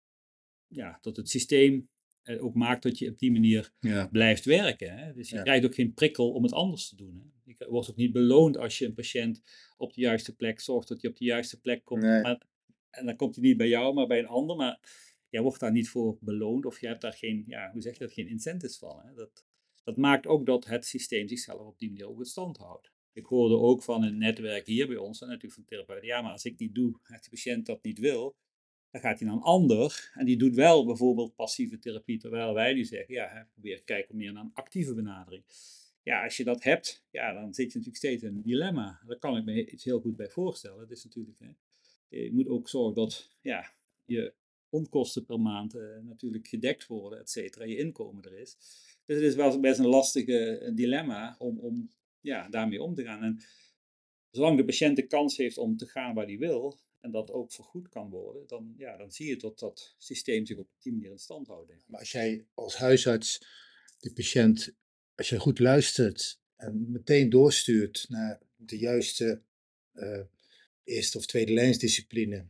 [0.67, 1.91] ja, dat het systeem
[2.39, 3.73] ook maakt dat je op die manier
[4.11, 4.97] blijft werken.
[4.97, 5.13] Hè?
[5.13, 7.15] Dus je krijgt ook geen prikkel om het anders te doen.
[7.15, 7.53] Hè?
[7.57, 9.41] Je wordt ook niet beloond als je een patiënt
[9.77, 12.01] op de juiste plek zorgt dat hij op de juiste plek komt.
[12.01, 12.41] Maar,
[12.89, 14.55] en dan komt hij niet bij jou, maar bij een ander.
[14.55, 14.79] Maar
[15.29, 17.99] jij wordt daar niet voor beloond of je hebt daar geen, ja, hoe zeg je
[17.99, 19.01] dat, geen incentives van.
[19.05, 19.13] Hè?
[19.13, 19.45] Dat,
[19.83, 22.91] dat maakt ook dat het systeem zichzelf op die manier ook in stand houdt.
[23.13, 26.31] Ik hoorde ook van een netwerk hier bij ons, en natuurlijk van therapeuten, ja, maar
[26.31, 28.35] als ik niet doe, als de patiënt dat niet wil,
[28.93, 32.73] dan gaat hij naar een ander en die doet wel bijvoorbeeld passieve therapie, terwijl wij
[32.73, 35.43] nu zeggen, ja, probeer kijken meer naar een actieve benadering.
[36.03, 39.01] Ja, als je dat hebt, ja, dan zit je natuurlijk steeds in een dilemma.
[39.07, 40.79] Daar kan ik me iets heel goed bij voorstellen.
[40.79, 41.49] Het is natuurlijk, hè,
[42.07, 43.73] je moet ook zorgen dat ja,
[44.05, 44.33] je
[44.69, 48.57] onkosten per maand uh, natuurlijk gedekt worden, et cetera, je inkomen er is.
[49.05, 53.03] Dus het is wel best een lastige uh, dilemma om, om ja, daarmee om te
[53.03, 53.23] gaan.
[53.23, 53.39] En
[54.31, 57.51] zolang de patiënt de kans heeft om te gaan waar hij wil, en dat ook
[57.51, 61.11] vergoed kan worden, dan, ja, dan zie je dat dat systeem zich op die manier
[61.11, 61.71] in stand houdt.
[61.87, 63.45] Maar als jij als huisarts
[63.99, 64.75] de patiënt,
[65.15, 69.41] als je goed luistert en meteen doorstuurt naar de juiste
[69.93, 70.21] uh,
[70.83, 72.47] eerste of tweede lijnsdiscipline,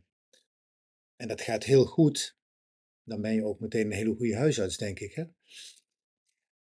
[1.16, 2.36] en dat gaat heel goed,
[3.02, 5.14] dan ben je ook meteen een hele goede huisarts, denk ik.
[5.14, 5.24] Hè?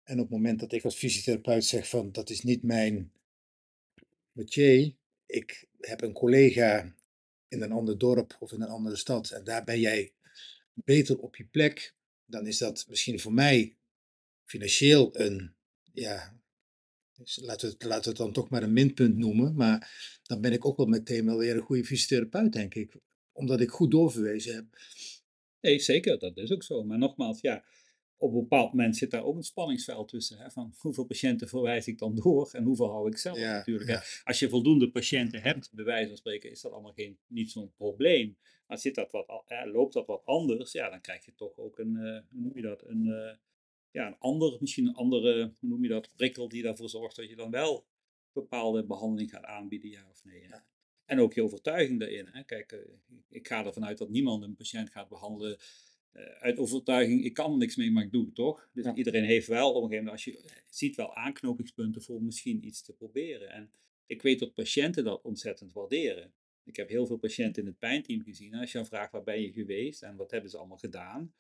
[0.03, 3.13] En op het moment dat ik als fysiotherapeut zeg van dat is niet mijn
[4.33, 4.95] métier,
[5.27, 6.97] ik heb een collega
[7.49, 10.13] in een ander dorp of in een andere stad en daar ben jij
[10.75, 13.77] beter op je plek, dan is dat misschien voor mij
[14.45, 15.55] financieel een,
[15.93, 16.41] ja,
[17.35, 20.53] laten we, het, laten we het dan toch maar een minpunt noemen, maar dan ben
[20.53, 22.97] ik ook wel meteen wel weer een goede fysiotherapeut, denk ik
[23.39, 24.65] omdat ik goed doorverwezen heb.
[25.61, 26.85] Nee, zeker, dat is ook zo.
[26.85, 27.65] Maar nogmaals, ja,
[28.19, 30.39] op een bepaald moment zit daar ook een spanningsveld tussen.
[30.39, 34.23] Hè, van hoeveel patiënten verwijs ik dan door en hoeveel hou ik zelf natuurlijk.
[34.25, 37.73] Als je voldoende patiënten hebt, bij wijze van spreken, is dat allemaal geen, niet zo'n
[37.77, 38.37] probleem.
[38.67, 41.79] Maar zit dat wat, hè, loopt dat wat anders, ja, dan krijg je toch ook
[41.79, 43.35] een, uh, hoe noem je dat, een, uh,
[43.91, 47.29] ja, een ander, misschien een andere, hoe noem je dat, prikkel die ervoor zorgt dat
[47.29, 47.87] je dan wel
[48.33, 50.43] bepaalde behandeling gaat aanbieden, ja of nee.
[50.43, 50.67] Ja.
[51.05, 52.27] En ook je overtuiging daarin.
[52.27, 52.45] Hè.
[52.45, 52.79] Kijk, eh,
[53.29, 55.59] ik ga ervan uit dat niemand een patiënt gaat behandelen
[56.39, 58.71] uit overtuiging, ik kan er niks mee, maar ik doe het toch.
[58.73, 62.67] Dus iedereen heeft wel op een gegeven moment, als je ziet wel aanknopingspunten voor misschien
[62.67, 63.51] iets te proberen.
[63.51, 63.71] En
[64.07, 66.33] ik weet dat patiënten dat ontzettend waarderen.
[66.65, 68.55] Ik heb heel veel patiënten in het pijnteam gezien.
[68.55, 71.35] Als je dan vraagt waar ben je geweest en wat hebben ze allemaal gedaan.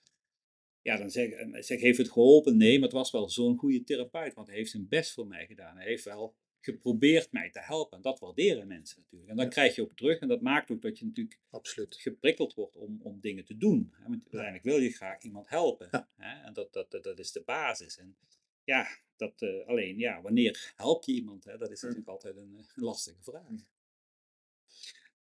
[0.82, 2.56] Ja, dan zeg, eh, zeg heeft het geholpen?
[2.56, 5.46] Nee, maar het was wel zo'n goede therapeut, want hij heeft zijn best voor mij
[5.46, 5.76] gedaan.
[5.76, 7.96] Hij heeft wel geprobeerd mij te helpen.
[7.96, 9.30] En dat waarderen mensen natuurlijk.
[9.30, 10.18] En dan krijg je ook terug.
[10.18, 11.94] En dat maakt ook dat je natuurlijk Absoluut.
[11.94, 13.94] geprikkeld wordt om, om dingen te doen.
[14.06, 15.88] Want uiteindelijk wil je graag iemand helpen.
[16.16, 16.46] Hè?
[16.46, 17.98] En dat, dat, dat, is de basis.
[17.98, 18.16] En
[18.64, 21.44] ja, dat, uh, alleen ja, wanneer help je iemand?
[21.44, 21.56] Hè?
[21.56, 23.48] Dat is natuurlijk altijd een, een lastige vraag.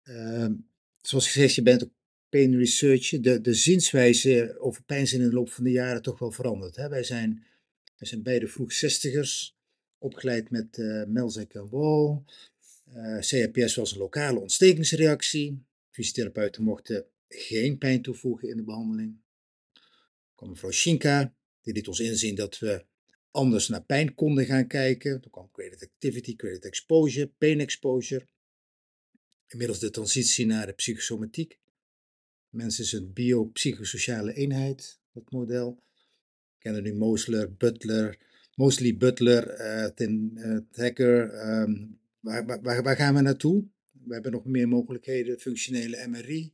[0.02, 0.54] Ehm,
[1.00, 1.92] zoals gezegd, je bent ook
[2.28, 3.22] pain researcher.
[3.22, 6.76] De, de zienswijze over pijn zijn in de loop van de jaren toch wel veranderd.
[6.76, 6.88] Hè?
[6.88, 7.44] Wij, zijn,
[7.96, 9.56] wij zijn beide vroeg zestigers,
[10.02, 12.22] opgeleid met uh, Melzek en Wall.
[12.94, 15.64] Uh, CRPS was een lokale ontstekingsreactie.
[15.90, 19.16] Fysiotherapeuten mochten geen pijn toevoegen in de behandeling.
[19.72, 22.84] Er kwam mevrouw Schinka, die liet ons inzien dat we
[23.30, 25.20] anders naar pijn konden gaan kijken.
[25.20, 28.26] Toen kwam credit activity, credit exposure, pain exposure.
[29.46, 31.58] Inmiddels de transitie naar de psychosomatiek.
[32.48, 35.82] Mensen is een biopsychosociale eenheid, dat model.
[36.52, 38.18] We kennen nu Mosler, Butler,
[38.62, 41.18] mostly Butler, uh, Ten, uh, Hacker.
[41.48, 43.64] Um, waar, waar, waar gaan we naartoe?
[44.04, 46.52] We hebben nog meer mogelijkheden, functionele MRI.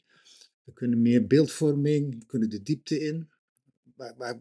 [0.64, 3.28] We kunnen meer beeldvorming, we kunnen de diepte in.
[3.96, 4.38] Waar, waar,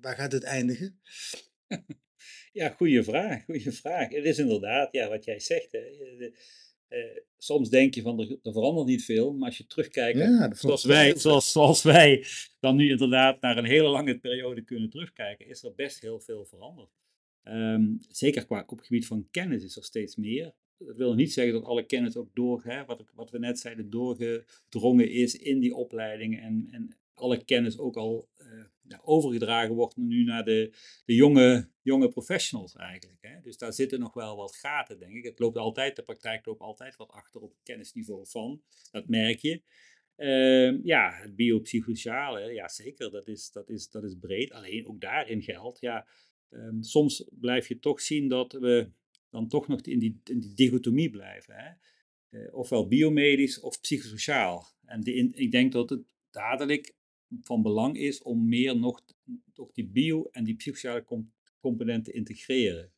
[0.00, 0.98] waar gaat het eindigen?
[2.52, 4.08] Ja, goede vraag, goede vraag.
[4.08, 5.72] Het is inderdaad, ja, wat jij zegt.
[5.72, 5.80] Hè.
[6.92, 10.54] Uh, soms denk je van er, er, verandert niet veel, maar als je terugkijkt, ja,
[10.54, 12.24] zoals, wij, zoals, zoals wij
[12.60, 16.44] dan nu inderdaad naar een hele lange periode kunnen terugkijken, is er best heel veel
[16.44, 16.90] veranderd.
[17.44, 20.54] Um, zeker qua, op het gebied van kennis is er steeds meer.
[20.78, 23.90] Dat wil niet zeggen dat alle kennis ook door, hè, wat, wat we net zeiden,
[23.90, 28.28] doorgedrongen is in die opleidingen en, en alle kennis ook al
[28.92, 33.22] ja, overgedragen wordt nu naar de, de jonge, jonge professionals eigenlijk.
[33.22, 33.40] Hè.
[33.40, 35.24] Dus daar zitten nog wel wat gaten, denk ik.
[35.24, 38.62] Het loopt altijd, de praktijk loopt altijd wat achter op het kennisniveau van.
[38.90, 39.62] Dat merk je.
[40.16, 44.52] Uh, ja, het biopsychosociale, ja zeker, dat is, dat, is, dat is breed.
[44.52, 46.08] Alleen ook daarin geldt, ja,
[46.50, 48.90] um, soms blijf je toch zien dat we
[49.30, 51.54] dan toch nog in die, in die dichotomie blijven.
[51.54, 51.70] Hè?
[52.30, 54.66] Uh, ofwel biomedisch of psychosociaal.
[54.84, 56.94] En die, ik denk dat het dadelijk
[57.40, 59.04] van belang is om meer nog,
[59.52, 61.04] toch die bio- en die psychosociale
[61.60, 62.92] componenten te integreren.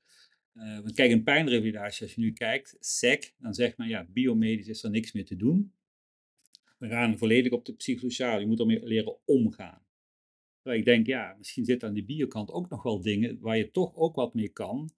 [0.54, 4.68] Uh, want kijk, in pijnrevalidatie, als je nu kijkt, SEC, dan zegt men ja, biomedisch
[4.68, 5.72] is er niks meer te doen.
[6.78, 9.86] We gaan volledig op de psychosociale, je moet ermee leren omgaan.
[10.62, 13.70] Terwijl ik denk, ja, misschien zit aan die biokant ook nog wel dingen waar je
[13.70, 14.90] toch ook wat mee kan,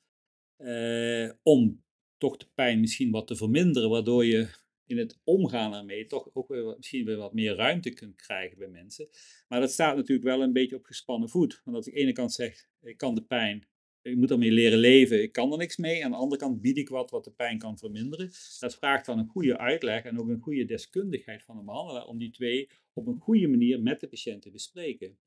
[0.59, 1.85] uh, om
[2.18, 4.49] toch de pijn misschien wat te verminderen, waardoor je
[4.87, 8.68] in het omgaan ermee toch ook weer, misschien weer wat meer ruimte kunt krijgen bij
[8.68, 9.09] mensen.
[9.49, 11.61] Maar dat staat natuurlijk wel een beetje op gespannen voet.
[11.64, 13.66] Want als ik aan de ene kant zeg, ik kan de pijn,
[14.03, 16.05] ik moet ermee leren leven, ik kan er niks mee.
[16.05, 18.31] Aan de andere kant bied ik wat wat de pijn kan verminderen.
[18.59, 22.18] Dat vraagt dan een goede uitleg en ook een goede deskundigheid van de behandelaar om
[22.18, 25.18] die twee op een goede manier met de patiënt te bespreken.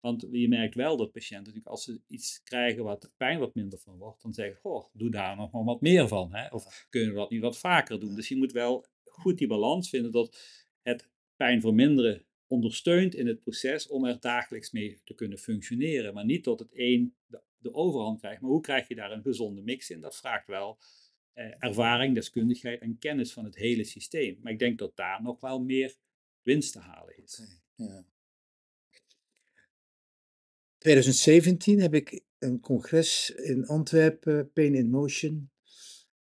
[0.00, 3.54] Want je merkt wel dat patiënten natuurlijk als ze iets krijgen waar de pijn wat
[3.54, 6.34] minder van wordt, dan zeggen, goh, doe daar nog maar wat meer van.
[6.34, 6.48] Hè?
[6.48, 8.14] Of kunnen we dat niet wat vaker doen?
[8.14, 10.36] Dus je moet wel goed die balans vinden dat
[10.82, 16.14] het pijn verminderen ondersteunt in het proces om er dagelijks mee te kunnen functioneren.
[16.14, 18.40] Maar niet tot het een de, overhand krijgt.
[18.40, 20.00] Maar hoe krijg je daar een gezonde mix in?
[20.00, 20.78] Dat vraagt wel
[21.32, 24.38] eh, ervaring, deskundigheid en kennis van het hele systeem.
[24.42, 25.96] Maar ik denk dat daar nog wel meer
[26.42, 27.42] winst te halen is.
[27.74, 28.04] Ja.
[30.78, 35.50] 2017 heb ik een congres in Antwerpen, Pain in Motion.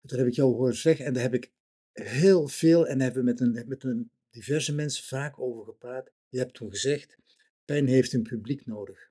[0.00, 1.52] Dat heb ik jou horen zeggen en daar heb ik
[2.02, 6.12] heel veel en hebben we met, een, met een diverse mensen vaak over gepraat.
[6.28, 7.18] Je hebt toen gezegd,
[7.64, 9.10] pijn heeft een publiek nodig.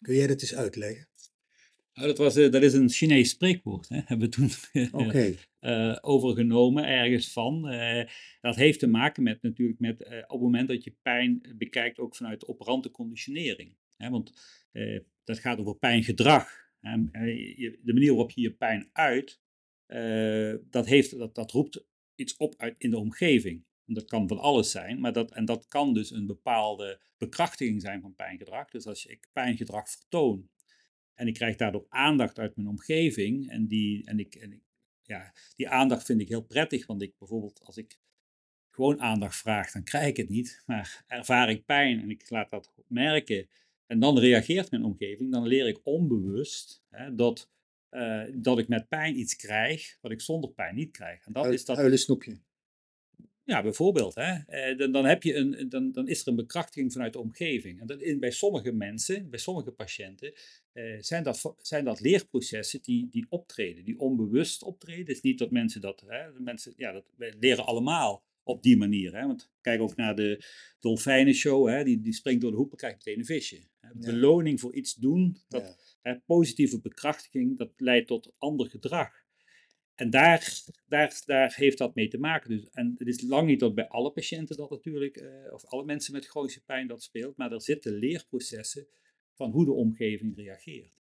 [0.00, 1.08] Kun jij dat eens uitleggen?
[1.94, 4.00] Nou, dat, was, dat is een Chinees spreekwoord, hè?
[4.06, 4.50] hebben we toen
[4.92, 5.38] okay.
[5.60, 7.72] uh, overgenomen ergens van.
[7.72, 8.04] Uh,
[8.40, 11.98] dat heeft te maken met natuurlijk met uh, op het moment dat je pijn bekijkt
[11.98, 13.76] ook vanuit de operante conditionering.
[13.96, 14.10] Hè?
[14.10, 14.32] Want
[15.24, 16.70] dat gaat over pijngedrag.
[16.80, 16.96] Hè?
[17.82, 19.40] de manier waarop je je pijn uit,
[20.70, 23.64] dat, heeft, dat, dat roept iets op uit in de omgeving.
[23.84, 28.00] Dat kan van alles zijn, maar dat, en dat kan dus een bepaalde bekrachtiging zijn
[28.00, 28.70] van pijngedrag.
[28.70, 30.50] Dus als ik pijngedrag vertoon,
[31.14, 33.50] en ik krijg daardoor aandacht uit mijn omgeving.
[33.50, 34.62] En die, en ik, en ik,
[35.02, 36.86] ja, die aandacht vind ik heel prettig.
[36.86, 37.98] Want ik bijvoorbeeld, als ik
[38.70, 40.62] gewoon aandacht vraag, dan krijg ik het niet.
[40.66, 43.48] Maar ervaar ik pijn en ik laat dat merken.
[43.86, 45.32] En dan reageert mijn omgeving.
[45.32, 47.50] Dan leer ik onbewust hè, dat,
[47.92, 51.26] uh, dat ik met pijn iets krijg wat ik zonder pijn niet krijg.
[51.26, 51.76] En dat is dat.
[51.76, 52.38] Huilen snoepje.
[53.44, 54.14] Ja, bijvoorbeeld.
[54.14, 54.32] Hè?
[54.46, 57.80] Eh, dan, dan, heb je een, dan, dan is er een bekrachtiging vanuit de omgeving.
[57.80, 60.32] En dat in, bij sommige mensen, bij sommige patiënten,
[60.72, 65.06] eh, zijn, dat, zijn dat leerprocessen die, die optreden, die onbewust optreden.
[65.06, 68.76] Het is niet dat mensen dat, hè, mensen, ja, dat wij leren allemaal op die
[68.76, 69.16] manier.
[69.16, 69.26] Hè?
[69.26, 70.44] Want kijk ook naar de
[70.80, 71.84] dolfijnenshow, hè?
[71.84, 73.62] Die, die springt door de hoek, krijgt meteen een visje.
[73.80, 73.88] Hè?
[73.94, 79.10] Beloning voor iets doen, dat, hè, positieve bekrachtiging, dat leidt tot ander gedrag.
[79.94, 82.50] En daar, daar, daar heeft dat mee te maken.
[82.50, 85.84] Dus, en het is lang niet dat bij alle patiënten dat natuurlijk, uh, of alle
[85.84, 88.86] mensen met chronische pijn dat speelt, maar er zitten leerprocessen
[89.34, 91.00] van hoe de omgeving reageert.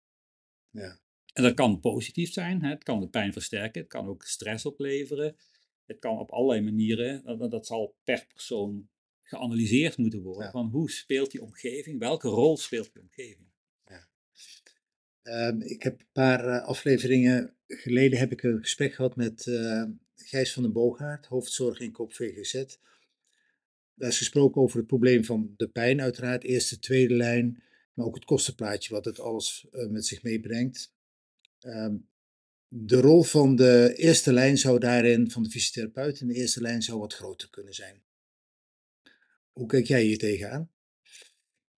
[0.69, 0.99] Ja.
[1.33, 2.69] En dat kan positief zijn, hè?
[2.69, 5.35] het kan de pijn versterken, het kan ook stress opleveren.
[5.85, 8.89] Het kan op allerlei manieren, dat, dat zal per persoon
[9.21, 10.43] geanalyseerd moeten worden.
[10.43, 10.51] Ja.
[10.51, 13.51] Van hoe speelt die omgeving, welke rol speelt die omgeving?
[15.23, 19.83] Ehm, ik heb een paar eh, afleveringen geleden heb ik een gesprek gehad met eh,
[20.15, 22.65] Gijs van den Boogaard, hoofdzorg in Koop VGZ.
[23.95, 28.15] Daar is gesproken over het probleem van de pijn, uiteraard, eerste, tweede lijn, maar ook
[28.15, 30.93] het kostenplaatje, wat het alles eh, met zich meebrengt.
[31.59, 31.95] Ehm,
[32.75, 36.81] de rol van de eerste lijn zou daarin, van de fysiotherapeut in de eerste lijn,
[36.81, 38.01] zou wat groter kunnen zijn.
[39.51, 40.71] Hoe kijk jij hier tegenaan?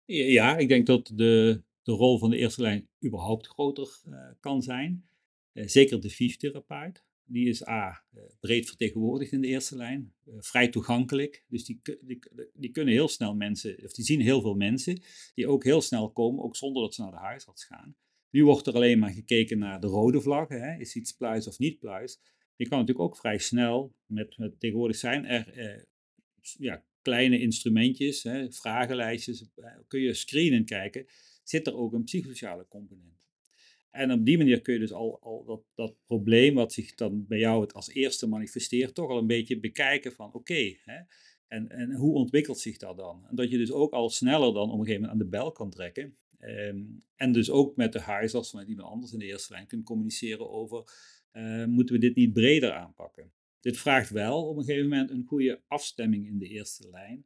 [0.05, 4.61] Ja, ik denk dat de, de rol van de eerste lijn überhaupt groter eh, kan
[4.61, 5.05] zijn.
[5.51, 7.03] Eh, zeker de fysiotherapeut.
[7.23, 11.45] Die is A, eh, breed vertegenwoordigd in de eerste lijn, vrij toegankelijk.
[11.47, 12.19] Dus die, die,
[12.53, 15.01] die kunnen heel snel mensen, of die zien heel veel mensen,
[15.33, 17.95] die ook heel snel komen, ook zonder dat ze naar de huisarts gaan.
[18.35, 20.79] Nu wordt er alleen maar gekeken naar de rode vlaggen, hè?
[20.79, 22.19] is iets pluis of niet pluis.
[22.55, 25.83] Je kan natuurlijk ook vrij snel, met, tegenwoordig zijn er eh,
[26.57, 31.05] ja, kleine instrumentjes, hè, vragenlijstjes, eh, kun je screenen kijken,
[31.43, 33.27] zit er ook een psychosociale component.
[33.91, 37.25] En op die manier kun je dus al, al dat, dat probleem wat zich dan
[37.27, 40.75] bij jou het als eerste manifesteert, toch al een beetje bekijken van oké,
[41.47, 43.25] en, en hoe ontwikkelt zich dat dan?
[43.29, 45.51] En dat je dus ook al sneller dan op een gegeven moment aan de bel
[45.51, 46.17] kan trekken.
[46.45, 46.83] Ehm,
[47.15, 50.49] en dus ook met de huisarts, met iemand anders in de eerste lijn, kunt communiceren
[50.49, 50.83] over,
[51.31, 53.33] eh, moeten we dit niet breder aanpakken?
[53.59, 57.25] Dit vraagt wel op een gegeven moment een goede afstemming in de eerste lijn.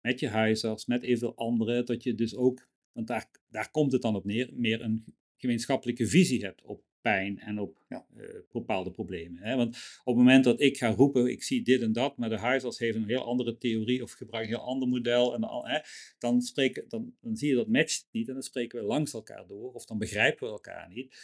[0.00, 4.02] Met je huisarts, met eventueel anderen, dat je dus ook, want daar, daar komt het
[4.02, 5.04] dan op neer, meer een
[5.36, 8.06] gemeenschappelijke visie hebt op pijn en op Ja.
[8.16, 9.42] eh, bepaalde problemen.
[9.42, 9.56] Hè?
[9.56, 9.68] Want
[10.04, 12.78] op het moment dat ik ga roepen, ik zie dit en dat, maar de huisarts
[12.78, 15.78] heeft een heel andere theorie of gebruikt een heel ander model, en hè,
[16.18, 19.46] dan, spreken, dan, dan zie je dat matcht niet en dan spreken we langs elkaar
[19.46, 21.14] door of dan begrijpen we elkaar niet.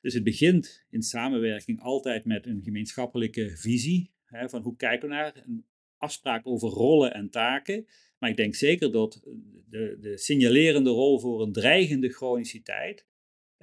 [0.00, 5.14] Dus het begint in samenwerking altijd met een gemeenschappelijke visie, hè, van hoe kijken we
[5.14, 5.64] naar een
[5.96, 7.86] afspraak over rollen en taken.
[8.18, 9.22] Maar ik denk zeker dat
[9.68, 13.06] de, de signalerende rol voor een dreigende chroniciteit,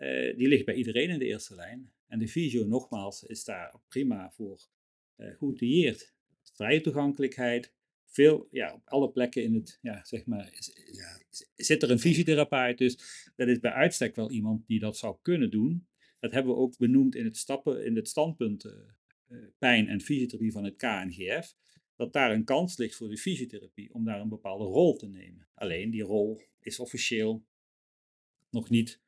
[0.01, 1.91] eh, die ligt bij iedereen in de eerste lijn.
[2.07, 4.61] En de visio, nogmaals, is daar prima voor
[5.17, 6.13] geoutilleerd.
[6.53, 7.73] Vrije toegankelijkheid,
[8.05, 10.73] veel, ja, op alle plekken in het, ja, zeg maar, is-
[11.55, 12.77] zit er een fysiotherapeut.
[12.77, 12.97] Dus
[13.35, 15.87] dat is bij uitstek wel iemand die dat zou kunnen doen.
[16.19, 20.51] Dat hebben we ook benoemd in het, stappen, in het standpunt eh, pijn en fysiotherapie
[20.51, 21.55] van het KNGF.
[21.95, 25.47] Dat daar een kans ligt voor de fysiotherapie om daar een bepaalde rol te nemen.
[25.53, 27.45] Alleen die rol is officieel
[28.49, 29.01] nog niet,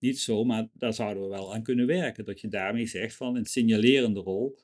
[0.00, 2.24] niet zo, maar daar zouden we wel aan kunnen werken.
[2.24, 4.58] Dat je daarmee zegt van een signalerende rol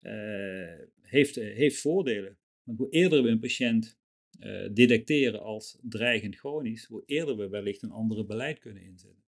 [0.00, 2.38] eh, heeft, eh, heeft voordelen.
[2.62, 3.98] Want hoe eerder we een patiënt
[4.38, 9.22] eh, detecteren als dreigend chronisch, hoe eerder we wellicht een andere beleid kunnen inzetten.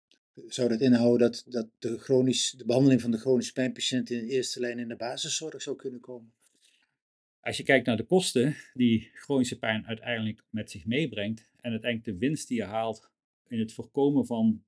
[0.47, 4.31] Zou dat inhouden dat, dat de, chronisch, de behandeling van de chronische pijnpatiënt in de
[4.31, 6.33] eerste lijn in de basiszorg zou kunnen komen?
[7.39, 12.11] Als je kijkt naar de kosten die chronische pijn uiteindelijk met zich meebrengt en uiteindelijk
[12.11, 13.09] de winst die je haalt
[13.47, 14.63] in het voorkomen van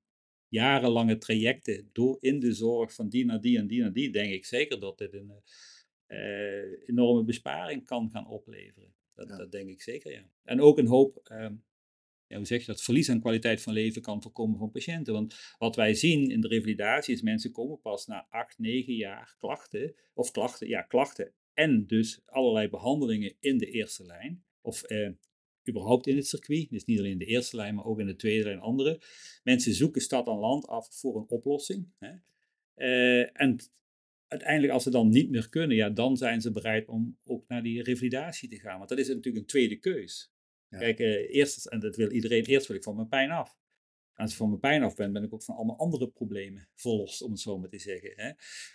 [0.48, 4.32] jarenlange trajecten door in de zorg van die naar die en die naar die, denk
[4.32, 5.32] ik zeker dat dit een
[6.06, 8.94] eh, enorme besparing kan gaan opleveren.
[9.14, 9.36] Dat, Ja.
[9.36, 10.30] dat denk ik zeker, ja.
[10.42, 11.54] En ook een hoop, ehm,
[12.26, 15.12] ja, hoe zeg je dat, verlies aan kwaliteit van leven kan voorkomen van patiënten.
[15.12, 19.34] Want wat wij zien in de revalidatie is mensen komen pas na acht, negen jaar
[19.38, 25.10] klachten, of klachten, ja, klachten en dus allerlei behandelingen in de eerste lijn, of eh,
[25.68, 28.16] überhaupt in het circuit, dus niet alleen in de eerste lijn, maar ook in de
[28.16, 29.00] tweede lijn andere.
[29.42, 31.88] Mensen zoeken stad en land af voor een oplossing.
[31.98, 32.12] Hè?
[32.74, 33.58] Eh, en
[34.28, 37.62] uiteindelijk, als ze dan niet meer kunnen, ja, dan zijn ze bereid om ook naar
[37.62, 38.76] die revalidatie te gaan.
[38.76, 40.32] Want dat is natuurlijk een tweede keus.
[40.68, 40.78] Ja.
[40.78, 43.58] Kijk, eh, eerst, en dat wil iedereen, eerst wil ik van mijn pijn af.
[44.14, 46.68] En als ik van mijn pijn af ben, ben ik ook van allemaal andere problemen
[46.74, 48.12] verlost, om het zo maar te zeggen.
[48.16, 48.30] Hè?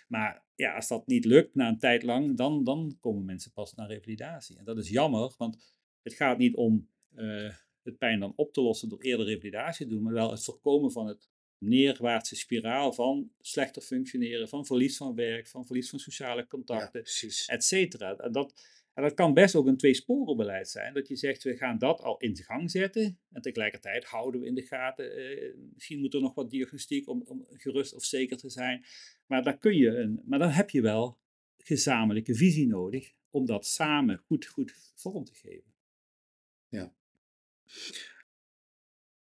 [0.08, 3.74] Maar ja, als dat niet lukt na een tijd lang, dan, dan komen mensen pas
[3.74, 4.58] naar revalidatie.
[4.58, 8.60] En dat is jammer, want het gaat niet om eh, het pijn dan op te
[8.60, 13.30] lossen door eerder revalidatie te doen, maar wel het voorkomen van het neerwaartse spiraal van
[13.40, 17.46] slechter functioneren, van verlies van werk, van verlies van sociale Ja, contacten, precies.
[17.46, 18.16] et cetera.
[18.16, 20.94] En dat, en dat kan best ook een tweesporenbeleid zijn.
[20.94, 23.18] Dat je zegt, we gaan dat al in gang zetten.
[23.30, 25.16] En tegelijkertijd houden we in de gaten.
[25.16, 28.84] eh, misschien moet er nog wat diagnostiek om, om gerust of zeker te zijn.
[29.26, 31.18] Maar, daar kun je een, maar dan heb je wel
[31.56, 33.12] gezamenlijke visie nodig.
[33.30, 35.71] Om dat samen goed, goed vorm te geven.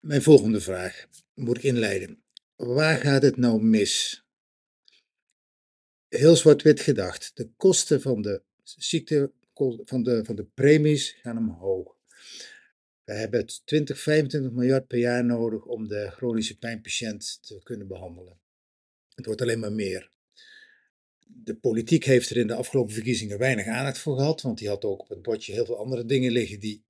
[0.01, 2.23] Mijn volgende vraag moet ik inleiden.
[2.57, 4.25] Waar gaat het nou mis?
[6.09, 7.31] Heel zwart-wit gedacht.
[7.35, 9.33] De kosten van de ziekte,
[9.85, 11.97] van de, van de premies gaan omhoog.
[13.05, 18.41] We hebben 20, 25 miljard per jaar nodig om de chronische pijnpatiënt te kunnen behandelen.
[19.15, 20.11] Het wordt alleen maar meer.
[21.27, 24.85] de politiek heeft er in de afgelopen verkiezingen weinig aandacht voor gehad, want die had
[24.85, 26.85] ook op het bordje heel veel andere dingen liggen die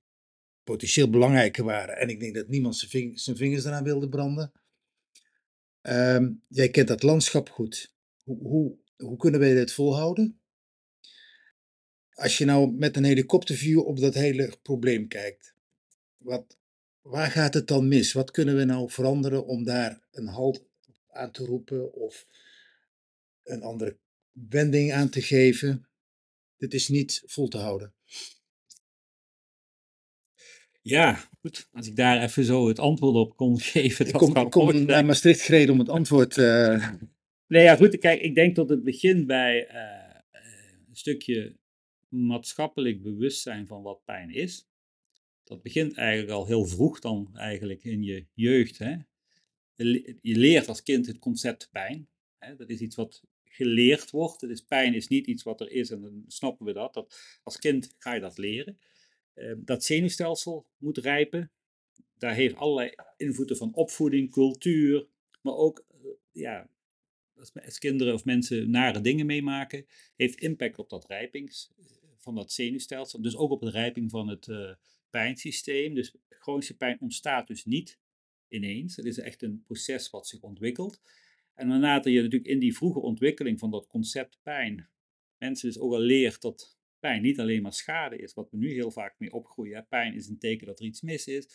[0.63, 1.97] potentieel belangrijker waren.
[1.97, 4.51] En ik denk dat niemand zijn, ving zijn vingers eraan wilde branden.
[5.81, 7.93] Ehm, jij kent dat landschap goed.
[8.23, 10.39] Hoe, hoe, hoe kunnen wij dit volhouden?
[12.13, 15.55] Als je nou met een helikopterview op dat hele probleem kijkt,
[16.17, 16.57] wat,
[17.01, 18.13] waar gaat het dan mis?
[18.13, 20.65] Wat kunnen we nou veranderen om daar een halt
[21.07, 22.27] aan te roepen of
[23.43, 23.97] een andere
[24.31, 25.87] wending aan te geven?
[26.57, 27.93] Dit is niet vol te houden.
[30.83, 31.67] Ja, goed.
[31.71, 34.05] Als ik daar even zo het antwoord op kon geven.
[34.05, 35.05] Ik dat kom, ik kom naar.
[35.05, 36.37] Maastricht gereden om het antwoord.
[36.37, 36.89] eh,
[37.47, 37.97] Nee, ja, goed.
[37.97, 40.19] Kijk, ik denk dat het begint bij eh,
[40.89, 41.55] een stukje
[42.09, 44.67] maatschappelijk bewustzijn van wat pijn is.
[45.43, 48.77] Dat begint eigenlijk al heel vroeg dan eigenlijk in je jeugd.
[48.77, 48.91] Hè?
[49.75, 52.07] Je le- Je leert als kind het concept pijn.
[52.39, 52.55] Hè?
[52.55, 54.43] Dat is iets wat geleerd wordt.
[54.43, 56.93] Is, pijn is niet iets wat er is en dan snappen we dat.
[56.93, 58.79] dat als kind ga je dat leren.
[59.33, 61.51] Eh, dat zenuwstelsel moet rijpen.
[62.17, 65.07] Daar heeft allerlei invloeden van opvoeding, cultuur,
[65.41, 66.69] maar ook eh, ja,
[67.65, 71.85] als, kinderen of mensen nare dingen meemaken, heeft impact op dat rijpings eh,
[72.17, 73.21] van dat zenuwstelsel.
[73.21, 74.71] Dus ook op de rijping van het eh,
[75.09, 75.93] pijnsysteem.
[75.93, 77.99] Dus chronische pijn ontstaat dus niet
[78.47, 78.95] ineens.
[78.95, 81.01] Het is echt een proces wat zich ontwikkelt.
[81.53, 84.89] En naarmate je natuurlijk in die vroege ontwikkeling van dat concept pijn,
[85.37, 88.71] mensen dus ook al leert dat pijn niet alleen maar schade is, wat we nu
[88.73, 89.75] heel vaak mee opgroeien.
[89.75, 89.83] Hè.
[89.83, 91.47] Pijn is een teken dat er iets mis is.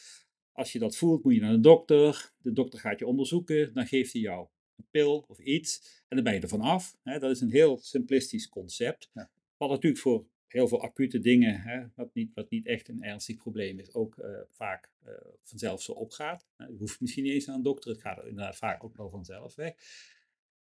[0.53, 2.33] Als je dat voelt, moet je naar de dokter.
[2.39, 6.25] De dokter gaat je onderzoeken, dan geeft hij jou een pil of iets en dan
[6.25, 6.97] ben je er vanaf.
[7.03, 7.19] Hè.
[7.19, 9.11] Dat is een heel simplistisch concept.
[9.13, 9.31] Ja.
[9.57, 13.37] Wat natuurlijk voor heel veel acute dingen, hè, wat, niet, wat niet echt een ernstig
[13.37, 16.47] probleem is, ook eh, vaak eh, vanzelf zo opgaat.
[16.57, 16.67] Hè.
[16.67, 19.11] Je hoeft misschien niet eens naar een dokter, het gaat er inderdaad vaak ook wel
[19.11, 19.75] vanzelf weg.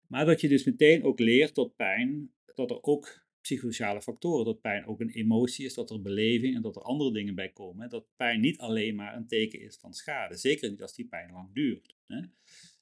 [0.07, 4.61] Maar dat je dus meteen ook leert dat pijn, dat er ook psychosociale factoren, dat
[4.61, 7.89] pijn ook een emotie is, dat er beleving en dat er andere dingen bij komen.
[7.89, 11.31] Dat pijn niet alleen maar een teken is van schade, zeker niet als die pijn
[11.31, 11.95] lang duurt.
[12.07, 12.21] Hè.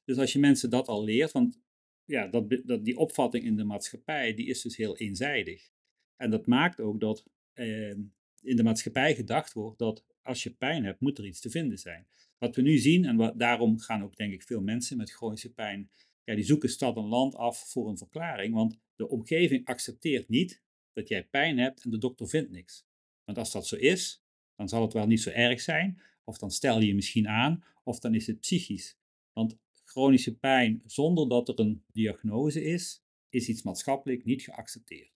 [0.06, 1.62] Dus als je mensen dat al leert, want
[2.06, 5.72] ja, dat, dat, die opvatting in de maatschappij, die is dus heel eenzijdig.
[6.16, 7.90] En dat maakt ook dat eh,
[8.42, 11.78] in de maatschappij gedacht wordt dat als je pijn hebt, moet er iets te vinden
[11.78, 12.08] zijn.
[12.38, 15.54] Wat we nu zien, en wat, daarom gaan ook denk ik veel mensen met chronische
[15.54, 15.90] pijn,
[16.24, 20.62] ja, die zoeken stad en land af voor een verklaring, want de omgeving accepteert niet
[20.94, 22.86] dat jij pijn hebt en de dokter vindt niks.
[23.24, 24.24] Want als dat zo is,
[24.56, 27.64] dan zal het wel niet zo erg zijn, of dan stel je je misschien aan,
[27.84, 28.98] of dan is het psychisch.
[29.34, 35.12] Want chronische pijn zonder dat er een diagnose is, is iets maatschappelijk niet geaccepteerd.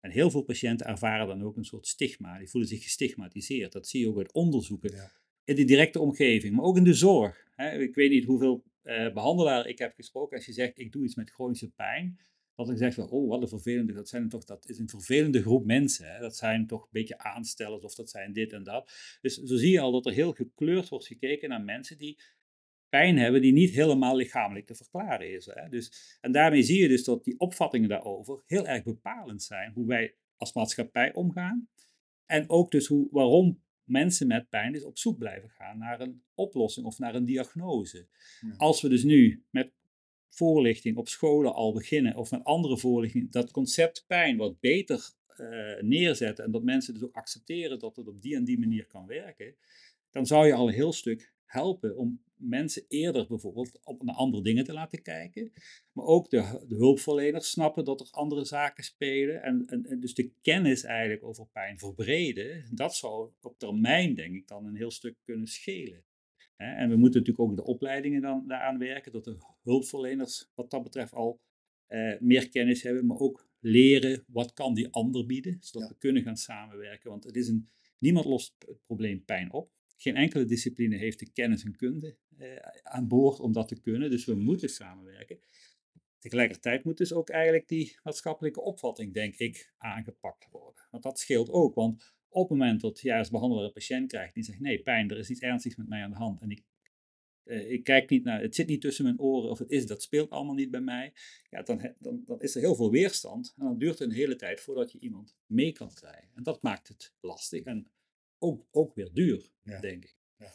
[0.00, 2.38] En heel veel patiënten ervaren dan ook een soort stigma.
[2.38, 3.72] Die voelen zich gestigmatiseerd.
[3.72, 4.94] Dat zie je ook uit onderzoeken.
[4.94, 5.12] Ja.
[5.44, 7.46] In de directe omgeving, maar ook in de zorg.
[7.56, 10.36] Ik weet niet hoeveel eh behandelaren ik heb gesproken.
[10.36, 12.18] Als je zegt, ik doe iets met chronische pijn.
[12.56, 15.42] Dat ik zeg van, oh wat een vervelende, dat, zijn toch, dat is een vervelende
[15.42, 16.12] groep mensen.
[16.12, 16.20] Hè.
[16.20, 18.92] Dat zijn toch een beetje aanstellers of dat zijn dit en dat.
[19.20, 22.18] Dus zo zie je al dat er heel gekleurd wordt gekeken naar mensen die
[22.88, 25.46] pijn hebben die niet helemaal lichamelijk te verklaren is.
[25.46, 25.68] Hè.
[25.68, 29.72] Dus, en daarmee zie je dus dat die opvattingen daarover heel erg bepalend zijn.
[29.72, 31.68] Hoe wij als maatschappij omgaan.
[32.26, 36.22] En ook dus hoe, waarom mensen met pijn dus op zoek blijven gaan naar een
[36.34, 38.08] oplossing of naar een diagnose.
[38.40, 38.54] Ja.
[38.56, 39.72] Als we dus nu met
[40.34, 45.82] voorlichting op scholen al beginnen of met andere voorlichting dat concept pijn wat beter eh,
[45.82, 49.06] neerzetten en dat mensen dus ook accepteren dat het op die en die manier kan
[49.06, 49.54] werken,
[50.10, 54.42] dan zou je al een heel stuk helpen om mensen eerder bijvoorbeeld op naar andere
[54.42, 55.52] dingen te laten kijken.
[55.92, 59.42] Maar ook de, de hulpverleners snappen dat er andere zaken spelen.
[59.42, 64.34] En, en, en dus de kennis eigenlijk over pijn verbreden, dat zou op termijn denk
[64.34, 66.04] ik dan een heel stuk kunnen schelen.
[66.56, 70.82] En we moeten natuurlijk ook de opleidingen dan daaraan werken, dat de hulpverleners wat dat
[70.82, 71.40] betreft al
[71.86, 75.94] eh, meer kennis hebben, maar ook leren wat kan die ander bieden, zodat Ja.
[75.94, 77.10] we kunnen gaan samenwerken.
[77.10, 79.72] Want het is een, niemand lost het probleem pijn op.
[79.96, 84.10] Geen enkele discipline heeft de kennis en kunde eh, aan boord om dat te kunnen,
[84.10, 85.38] dus we moeten samenwerken.
[86.18, 90.86] Tegelijkertijd moet dus ook eigenlijk die maatschappelijke opvatting, denk ik, aangepakt worden.
[90.90, 94.34] Want dat scheelt ook, want op het moment dat je als behandelaar een patiënt krijgt
[94.34, 96.62] die zegt, nee, pijn, er is iets ernstigs met mij aan de hand en ik,
[97.44, 100.02] eh, ik kijk niet naar, het zit niet tussen mijn oren of het is, dat
[100.02, 101.12] speelt allemaal niet bij mij,
[101.50, 104.36] ja, dan, dan, dan is er heel veel weerstand en dan duurt het een hele
[104.36, 106.30] tijd voordat je iemand mee kan krijgen.
[106.34, 107.90] En dat maakt het lastig en
[108.38, 109.80] ook, ook weer duur, Ja.
[109.80, 110.16] denk ik.
[110.38, 110.52] Ja.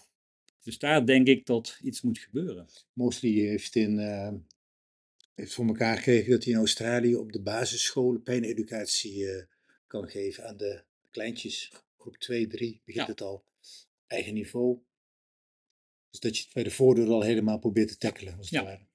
[0.64, 2.68] Dus daar denk ik dat iets moet gebeuren.
[2.94, 4.34] Mosley heeft, in, eh,
[5.36, 9.46] heeft voor elkaar gekregen dat hij in Australië op de basisscholen pijneducatie eh,
[9.88, 11.72] kan geven aan de kleintjes.
[11.98, 13.12] Groep 2, 3 begint Ja.
[13.12, 13.46] het al.
[14.08, 14.80] Eigen niveau.
[16.10, 18.38] Dus dat je het bij de voordeur al helemaal probeert te tackelen.
[18.38, 18.64] Als het Ja.
[18.64, 18.88] ware.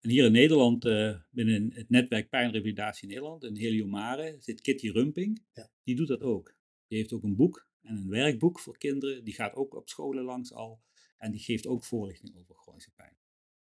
[0.00, 5.44] En hier in Nederland, uh, binnen het netwerk Pijnrevalidatie Nederland, in Heliomare, zit Kitty Rumping.
[5.52, 5.70] Ja.
[5.82, 6.56] Die doet dat ook.
[6.86, 9.24] Die heeft ook een boek en een werkboek voor kinderen.
[9.24, 10.82] Die gaat ook op scholen langs al.
[11.16, 13.16] En die geeft ook voorlichting over chronische pijn.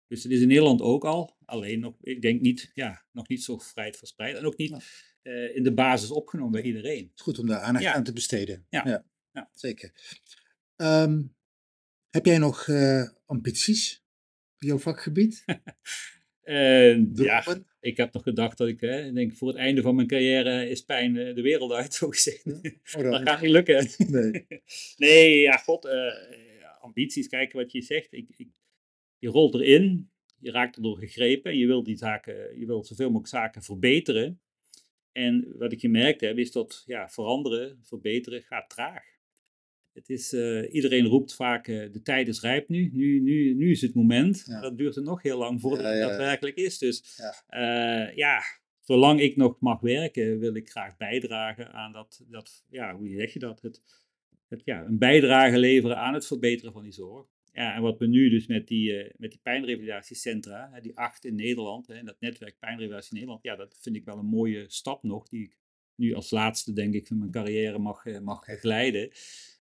[0.07, 1.37] Dus het is in Nederland ook al.
[1.45, 4.35] Alleen nog, ik denk niet, ja, nog niet zo vrij verspreid.
[4.37, 4.71] En ook niet
[5.23, 7.03] uh, in de basis opgenomen bij iedereen.
[7.03, 8.65] Het is goed om daar aandacht aan te besteden.
[8.69, 9.05] Ja, ja.
[9.31, 9.49] ja.
[9.53, 9.91] zeker.
[10.75, 11.35] Um,
[12.09, 14.03] heb jij nog uh, ambities
[14.57, 15.43] voor jouw vakgebied?
[16.43, 19.95] uh, ja, ik heb nog gedacht dat ik, hè, ik denk voor het einde van
[19.95, 22.45] mijn carrière is pijn de wereld uit, zo gezegd.
[22.97, 23.87] Oh, dat gaat niet lukken.
[23.97, 24.47] Nee,
[24.97, 25.87] nee ja, god,
[26.79, 28.13] ambities, kijken wat je zegt.
[28.13, 28.49] Ik, ik,
[29.17, 33.05] je rolt erin, je raakt erdoor gegrepen en je wil die zaken, je wil zoveel
[33.05, 34.40] mogelijk zaken verbeteren.
[35.11, 39.03] En wat ik gemerkt heb, is dat ja, veranderen, verbeteren gaat traag.
[39.93, 43.71] Het is, uh, iedereen roept vaak, uh, de tijd is rijp nu, nu, nu, nu
[43.71, 44.43] is het moment.
[44.45, 44.61] Ja.
[44.61, 46.77] Dat duurt er nog heel lang voordat ja, ja, het daadwerkelijk is.
[46.77, 48.41] Dus uh, ja,
[48.79, 53.33] zolang ik nog mag werken, wil ik graag bijdragen aan dat, dat ja, hoe zeg
[53.33, 53.61] je dat?
[53.61, 53.81] Het,
[54.47, 57.27] het, ja, een bijdrage leveren aan het verbeteren van die zorg.
[57.53, 61.25] Ja, en wat we nu dus met die, uh, met die pijnrevalidatiecentra, hè, die acht
[61.25, 65.03] in Nederland, hè, dat netwerk Pijnrevalidatie Nederland, ja, dat vind ik wel een mooie stap
[65.03, 65.57] nog, die ik
[65.95, 69.11] nu als laatste, denk ik, van mijn carrière mag, uh, mag begeleiden.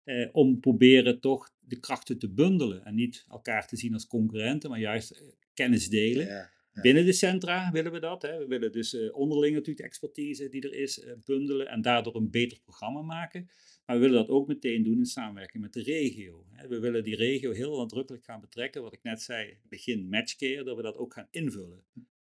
[0.04, 4.70] Uh, om proberen toch de krachten te bundelen en niet elkaar te zien als concurrenten,
[4.70, 5.24] maar juist
[5.54, 6.26] kennis delen.
[6.26, 6.80] Ja, ja.
[6.80, 8.22] Binnen de centra willen we dat.
[8.22, 8.38] Hè.
[8.38, 12.60] We willen dus onderling natuurlijk de expertise die er is bundelen en daardoor een beter
[12.60, 13.48] programma maken.
[13.90, 16.46] Maar we willen dat ook meteen doen in samenwerking met de regio.
[16.68, 18.82] We willen die regio heel nadrukkelijk gaan betrekken.
[18.82, 21.84] Wat ik net zei, begin matchcare, dat we dat ook gaan invullen.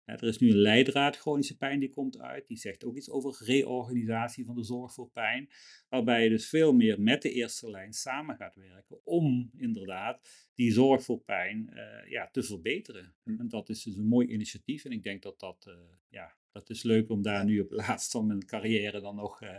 [0.05, 2.47] Er is nu een leidraad chronische pijn die komt uit.
[2.47, 5.49] Die zegt ook iets over reorganisatie van de zorg voor pijn.
[5.89, 9.05] Waarbij je dus veel meer met de eerste lijn samen gaat werken.
[9.05, 13.15] Om inderdaad die zorg voor pijn uh, ja, te verbeteren.
[13.23, 13.39] Hm.
[13.39, 14.85] En dat is dus een mooi initiatief.
[14.85, 15.73] En ik denk dat dat uh,
[16.09, 19.49] ja, dat is leuk om daar nu op laatst van mijn carrière dan nog uh,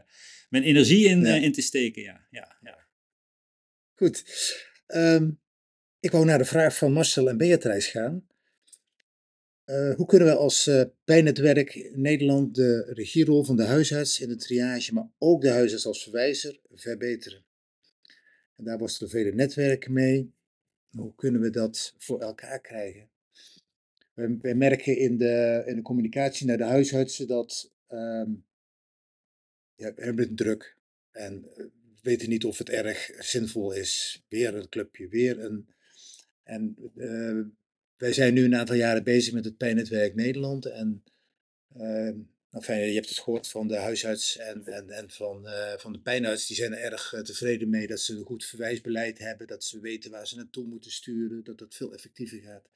[0.48, 1.36] mijn energie in, ja.
[1.36, 2.02] uh, in te steken.
[2.02, 2.86] Ja, ja, ja.
[3.94, 4.24] Goed.
[4.86, 5.40] Um,
[6.00, 8.26] ik wou naar de vraag van Marcel en Beatrice gaan.
[9.66, 10.70] Uh, hoe kunnen we als
[11.04, 16.02] pijnnetwerk Nederland de regierol van de huisarts in de triage, maar ook de huisarts als
[16.02, 17.44] verwijzer, verbeteren?
[18.56, 20.32] En daar worstelen vele netwerken mee.
[20.90, 23.10] Hoe kunnen we dat voor elkaar krijgen?
[24.18, 28.44] Wij, merken in de, in de communicatie naar de huisartsen dat um,
[29.74, 30.76] ja, we hebben druk
[31.10, 31.64] en eh,
[32.02, 34.24] weten niet of het erg zinvol is.
[34.28, 35.68] Weer een clubje, weer een.
[36.42, 37.44] En uh,
[37.96, 40.66] wij zijn nu een aantal jaren bezig met het Pijnnetwerk Nederland.
[40.66, 41.02] En
[41.76, 42.12] uh,
[42.50, 46.00] enfin, je hebt het gehoord van de huisarts en, en, en van, uh, van de
[46.00, 46.46] pijnarts.
[46.46, 49.46] Die zijn er erg tevreden mee dat ze een goed verwijsbeleid hebben.
[49.46, 51.44] Dat ze weten waar ze naartoe moeten sturen.
[51.44, 52.68] Dat dat veel effectiever gaat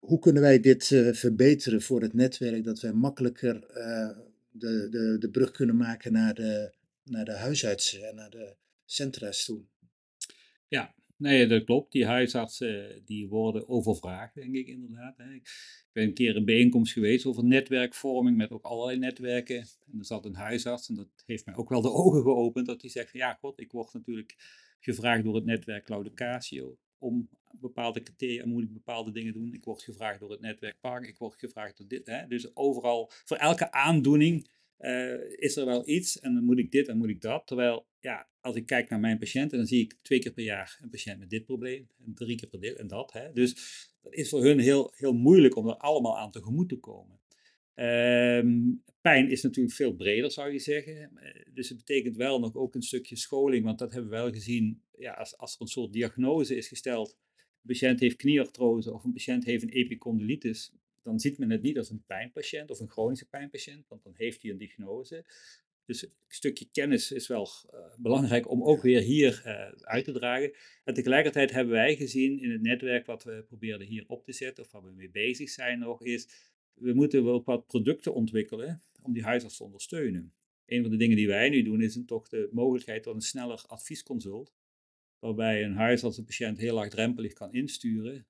[0.00, 4.18] hoe kunnen wij dit uh, verbeteren voor het netwerk, dat wij makkelijker uh,
[4.50, 6.72] de, de, de brug kunnen maken naar de,
[7.04, 9.62] naar de huisartsen en naar de centra's toe?
[10.68, 11.92] Ja, nee, dat klopt.
[11.92, 15.18] Die huisartsen die worden overvraagd, denk ik inderdaad.
[15.18, 19.56] Ik ben een keer een bijeenkomst geweest over netwerkvorming met ook allerlei netwerken.
[19.58, 22.80] En er zat een huisarts en dat heeft mij ook wel de ogen geopend, dat
[22.80, 24.36] hij zegt van ja, god, ik word natuurlijk
[24.80, 29.54] gevraagd door het netwerk Claudicatio om bepaalde criteria moet ik bepaalde dingen doen.
[29.54, 32.06] Ik word gevraagd door het netwerk Park, ik word gevraagd door dit.
[32.06, 32.26] Hè?
[32.26, 34.48] Dus overal, voor elke aandoening
[34.78, 37.46] uh, is er wel iets en dan moet ik dit en moet ik dat.
[37.46, 40.78] Terwijl, ja, als ik kijk naar mijn patiënten, dan zie ik twee keer per jaar
[40.82, 43.12] een patiënt met dit probleem en drie keer per dit en dat.
[43.12, 43.32] Hè?
[43.32, 43.54] Dus
[44.02, 47.18] dat is voor hun heel, heel moeilijk om er allemaal aan tegemoet te komen.
[47.74, 51.16] Um, pijn is natuurlijk veel breder, zou je zeggen.
[51.16, 54.30] Eh, dus het betekent wel nog ook een stukje scholing, want dat hebben we wel
[54.30, 54.82] gezien.
[55.00, 59.12] Ja, als, als er een soort diagnose is gesteld, een patiënt heeft knieartrose of een
[59.12, 60.72] patiënt heeft een epicondylitis,
[61.02, 64.42] dan ziet men het niet als een pijnpatiënt of een chronische pijnpatiënt, want dan heeft
[64.42, 65.24] hij een diagnose.
[65.84, 70.12] Dus een stukje kennis is wel uh, belangrijk om ook weer hier uh, uit te
[70.12, 70.52] dragen.
[70.84, 74.64] En tegelijkertijd hebben wij gezien in het netwerk wat we probeerden hier op te zetten,
[74.64, 76.28] of waar we mee bezig zijn nog, is
[76.74, 80.32] we moeten wel wat producten ontwikkelen om die huisarts te ondersteunen.
[80.66, 83.64] Een van de dingen die wij nu doen is toch de mogelijkheid tot een sneller
[83.66, 84.52] adviesconsult.
[85.20, 88.26] Waarbij een huisarts een patiënt heel laagdrempelig kan insturen.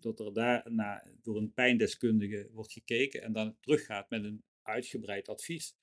[0.00, 5.76] Tot er daarna door een pijndeskundige wordt gekeken en dan teruggaat met een uitgebreid advies.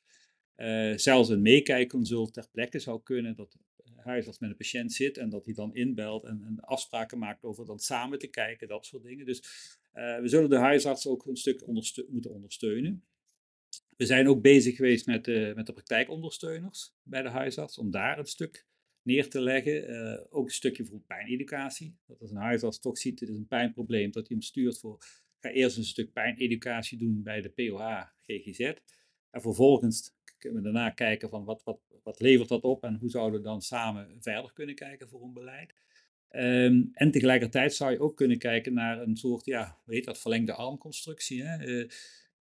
[0.57, 3.57] Uh, zelfs een meekijkconsult ter plekke zou kunnen, dat
[3.95, 7.65] huisarts met een patiënt zit en dat hij dan inbelt en, en afspraken maakt over
[7.65, 9.25] dan samen te kijken, dat soort dingen.
[9.25, 9.37] Dus
[9.93, 11.67] uh, we zullen de huisarts ook een stuk
[12.07, 13.03] moeten ondersteunen.
[13.97, 18.19] We zijn ook bezig geweest met, uh, met de praktijkondersteuners bij de huisarts, om daar
[18.19, 18.65] een stuk
[19.03, 19.89] neer te leggen.
[19.89, 21.97] Uh, ook een stukje voor pijneducatie.
[22.07, 25.03] Dat als een huisarts toch ziet, dit is een pijnprobleem, dat hij hem stuurt voor
[25.41, 28.59] ga eerst een stuk pijneducatie doen bij de POH GGZ.
[29.29, 33.09] En vervolgens kunnen we daarna kijken van wat, wat, wat levert dat op en hoe
[33.09, 35.73] zouden we dan samen verder kunnen kijken voor een beleid.
[36.29, 40.53] Ehm, en tegelijkertijd zou je ook kunnen kijken naar een soort, ja, weet dat, verlengde
[40.53, 41.43] armconstructie.
[41.43, 41.67] Hè?
[41.67, 41.89] Uh,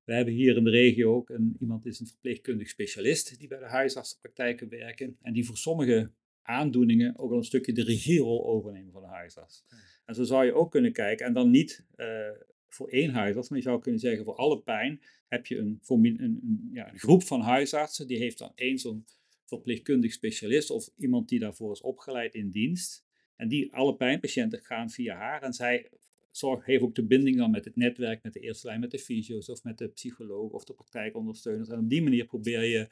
[0.04, 3.58] we hebben hier in de regio ook een, iemand is een verpleegkundig specialist die bij
[3.58, 6.10] de huisartsenpraktijken werken en die voor sommige
[6.50, 9.64] aandoeningen ook al een stukje de regierol overnemen van de huisarts.
[10.04, 12.06] En zo zou je ook kunnen kijken, en dan niet uh,
[12.68, 16.22] voor één huisarts, maar je zou kunnen zeggen voor alle pijn heb je een, een,
[16.22, 19.04] een, ja, een groep van huisartsen, die heeft dan één zo'n
[19.44, 23.04] verpleegkundig specialist of iemand die daarvoor is opgeleid in dienst.
[23.36, 25.90] En die alle pijnpatiënten gaan via haar en zij
[26.30, 28.98] zorgt, heeft ook de binding dan met het netwerk, met de eerste lijn, met de
[28.98, 31.68] fysio's of met de psycholoog of de praktijkondersteuners.
[31.68, 32.88] En op die manier probeer je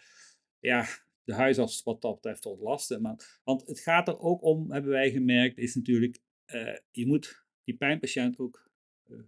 [0.61, 0.87] ja,
[1.29, 3.03] de huisarts wat dat betreft te ontlasten.
[3.03, 7.45] Maar, want het gaat er ook om, hebben wij gemerkt, is natuurlijk, uh, je moet
[7.65, 8.71] die pijnpatiënt ook
[9.07, 9.19] uh,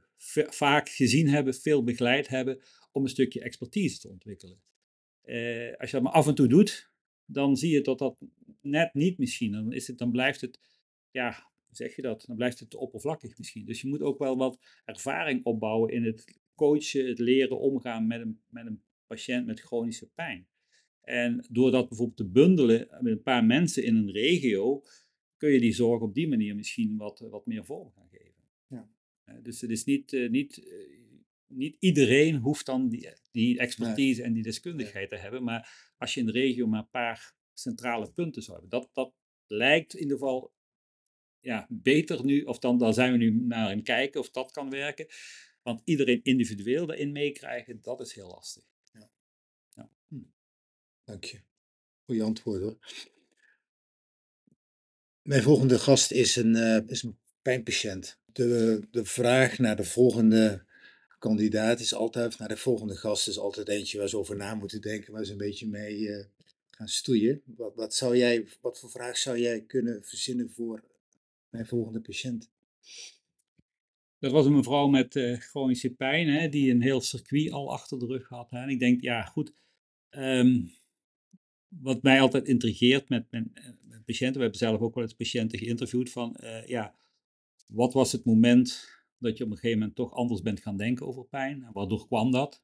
[0.48, 2.60] vaak gezien hebben, veel begeleid hebben,
[2.92, 4.62] om een stukje expertise te ontwikkelen.
[5.24, 6.90] Uh, als je dat maar af en toe doet,
[7.24, 8.16] dan zie je dat dat
[8.60, 9.52] net niet misschien.
[9.52, 10.58] Dan, is het, dan blijft het,
[11.10, 11.30] ja,
[11.66, 12.24] hoe zeg je dat?
[12.26, 13.64] Dan blijft het te oppervlakkig misschien.
[13.64, 18.20] Dus je moet ook wel wat ervaring opbouwen in het coachen, het leren omgaan met
[18.20, 20.49] een, met een patiënt met chronische pijn.
[21.10, 24.82] En door dat bijvoorbeeld te bundelen met een paar mensen in een regio,
[25.36, 28.42] kun je die zorg op die manier misschien wat, wat meer vorm gaan geven.
[28.66, 28.90] Ja.
[29.42, 30.62] Dus het is niet, uh, niet,
[31.46, 34.28] niet iedereen hoeft dan die, die expertise nee.
[34.28, 38.12] en die deskundigheid te hebben, maar als je in de regio maar een paar centrale
[38.12, 39.14] punten zou hebben, dat, dat
[39.46, 40.52] lijkt in ieder geval
[41.40, 44.70] ja, beter nu, of dan, dan zijn we nu naar het kijken of dat kan
[44.70, 45.06] werken.
[45.62, 48.64] Want iedereen individueel daarin meekrijgen, dat is heel lastig.
[51.10, 51.40] Dank je.
[52.04, 52.78] Goeie antwoord hoor.
[55.22, 57.04] Mijn volgende gast is een, uh, is
[57.42, 58.18] pijnpatiënt.
[58.24, 60.64] De, de vraag naar de volgende
[61.18, 64.80] kandidaat is altijd, naar de volgende gast is altijd eentje waar ze over na moeten
[64.80, 66.24] denken, waar ze een beetje mee uh,
[66.70, 67.42] gaan stoeien.
[67.44, 70.84] Wat, wat, zou jij, wat voor vraag zou jij kunnen verzinnen voor
[71.48, 72.50] mijn volgende patiënt?
[74.18, 77.98] Dat was een mevrouw met uh, chronische pijn, hè, die een heel circuit al achter
[77.98, 78.50] de rug had.
[78.50, 78.62] Hè.
[78.62, 79.52] En ik denk, ja goed,
[80.10, 80.78] um,
[81.70, 83.44] wat mij altijd intrigeert met, met,
[83.82, 86.94] met, patiënten, we hebben zelf ook wel eens patiënten geïnterviewd van, uh, ja,
[87.66, 91.06] wat was het moment dat je op een gegeven moment toch anders bent gaan denken
[91.06, 91.62] over pijn?
[91.62, 92.62] En waardoor kwam dat?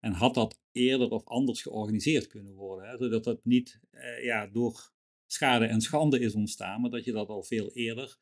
[0.00, 2.88] En had dat eerder of anders georganiseerd kunnen worden?
[2.88, 2.96] Hè?
[2.96, 4.92] Zodat dat niet uh, ja, door
[5.26, 8.18] schade en schande is ontstaan, maar dat je dat al veel eerder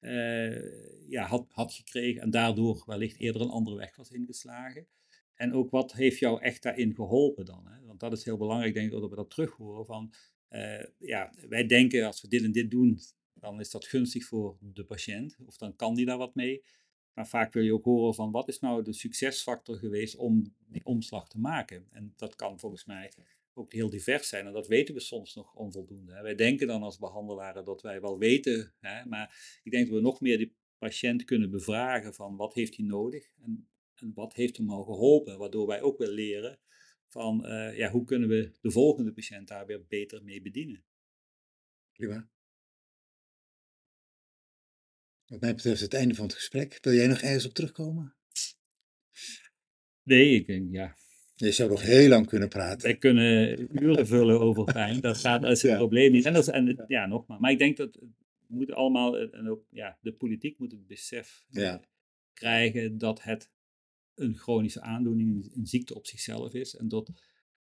[0.00, 4.86] uh, ja, had, had gekregen en daardoor wellicht eerder een andere weg was ingeslagen.
[5.34, 7.68] En ook wat heeft jou echt daarin geholpen dan?
[8.10, 10.12] Dat is heel belangrijk, denk ik, dat we dat terug horen van,
[10.50, 12.98] uh, ja, wij denken als we dit en dit doen,
[13.34, 16.64] dan is dat gunstig voor de patiënt, of dan kan die daar wat mee.
[17.14, 20.84] Maar vaak wil je ook horen van wat is nou de succesfactor geweest om die
[20.84, 21.86] omslag te maken.
[21.90, 23.12] En dat kan volgens mij
[23.52, 24.46] ook heel divers zijn.
[24.46, 26.12] En dat weten we soms nog onvoldoende.
[26.12, 26.22] Hè.
[26.22, 30.00] Wij denken dan als behandelaren dat wij wel weten, hè, maar ik denk dat we
[30.00, 34.56] nog meer die patiënt kunnen bevragen van wat heeft hij nodig en, en wat heeft
[34.56, 36.58] hem al geholpen, waardoor wij ook weer leren
[37.14, 40.84] van uh, ja, hoe kunnen we de volgende patiënt daar weer beter mee bedienen.
[41.92, 42.28] Prima.
[45.26, 46.78] Wat mij betreft het einde van het gesprek.
[46.80, 48.14] Wil jij nog ergens op terugkomen?
[50.02, 50.96] Nee, ik denk ja.
[51.34, 52.82] Je zou nog heel lang kunnen praten.
[52.82, 55.00] Wij kunnen uren vullen over pijn.
[55.00, 55.76] Dat, gaat, is het ja.
[55.76, 56.24] probleem niet.
[56.24, 57.40] En, dat is, en ja, nogmaals.
[57.40, 58.08] Maar ik denk dat we
[58.46, 61.84] moeten allemaal, en ook ja, de politiek moet het besef ja.
[62.32, 63.50] krijgen dat het
[64.14, 66.76] een chronische aandoening, een ziekte op zichzelf is.
[66.76, 67.10] En dat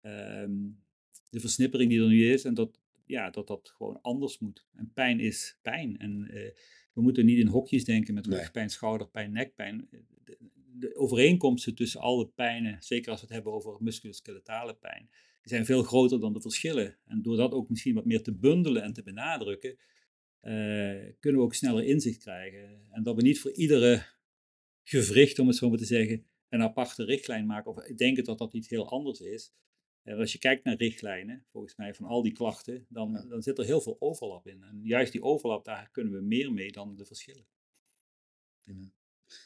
[0.02, 0.84] um,
[1.30, 4.68] de versnippering die er nu is, en dat, ja, dat dat gewoon anders moet.
[4.76, 5.98] En pijn is pijn.
[5.98, 6.50] En uh,
[6.94, 8.74] we moeten niet in hokjes denken met rugpijn, nee.
[8.74, 9.88] schouderpijn, nekpijn.
[10.24, 10.38] De,
[10.80, 15.10] de overeenkomsten tussen alle pijnen, zeker als we het hebben over musculoskeletale pijn,
[15.42, 16.98] die zijn veel groter dan de verschillen.
[17.06, 19.78] En door dat ook misschien wat meer te bundelen en te benadrukken,
[20.42, 22.86] uh, kunnen we ook sneller inzicht krijgen.
[22.92, 24.06] En dat we niet voor iedere
[24.84, 27.72] gewricht, om het zo maar te zeggen, een aparte richtlijn maken.
[27.72, 29.54] Of denken dat dat iets heel anders is.
[30.04, 33.26] En als je kijkt naar richtlijnen, volgens mij van al die klachten, dan, ja.
[33.26, 34.64] dan zit er heel veel overlap in.
[34.64, 37.48] En juist die overlap, daar kunnen we meer mee dan de verschillen.
[38.64, 38.94] Ja.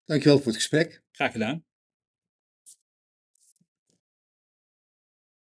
[0.05, 1.03] Dankjewel voor het gesprek.
[1.11, 1.65] Graag gedaan.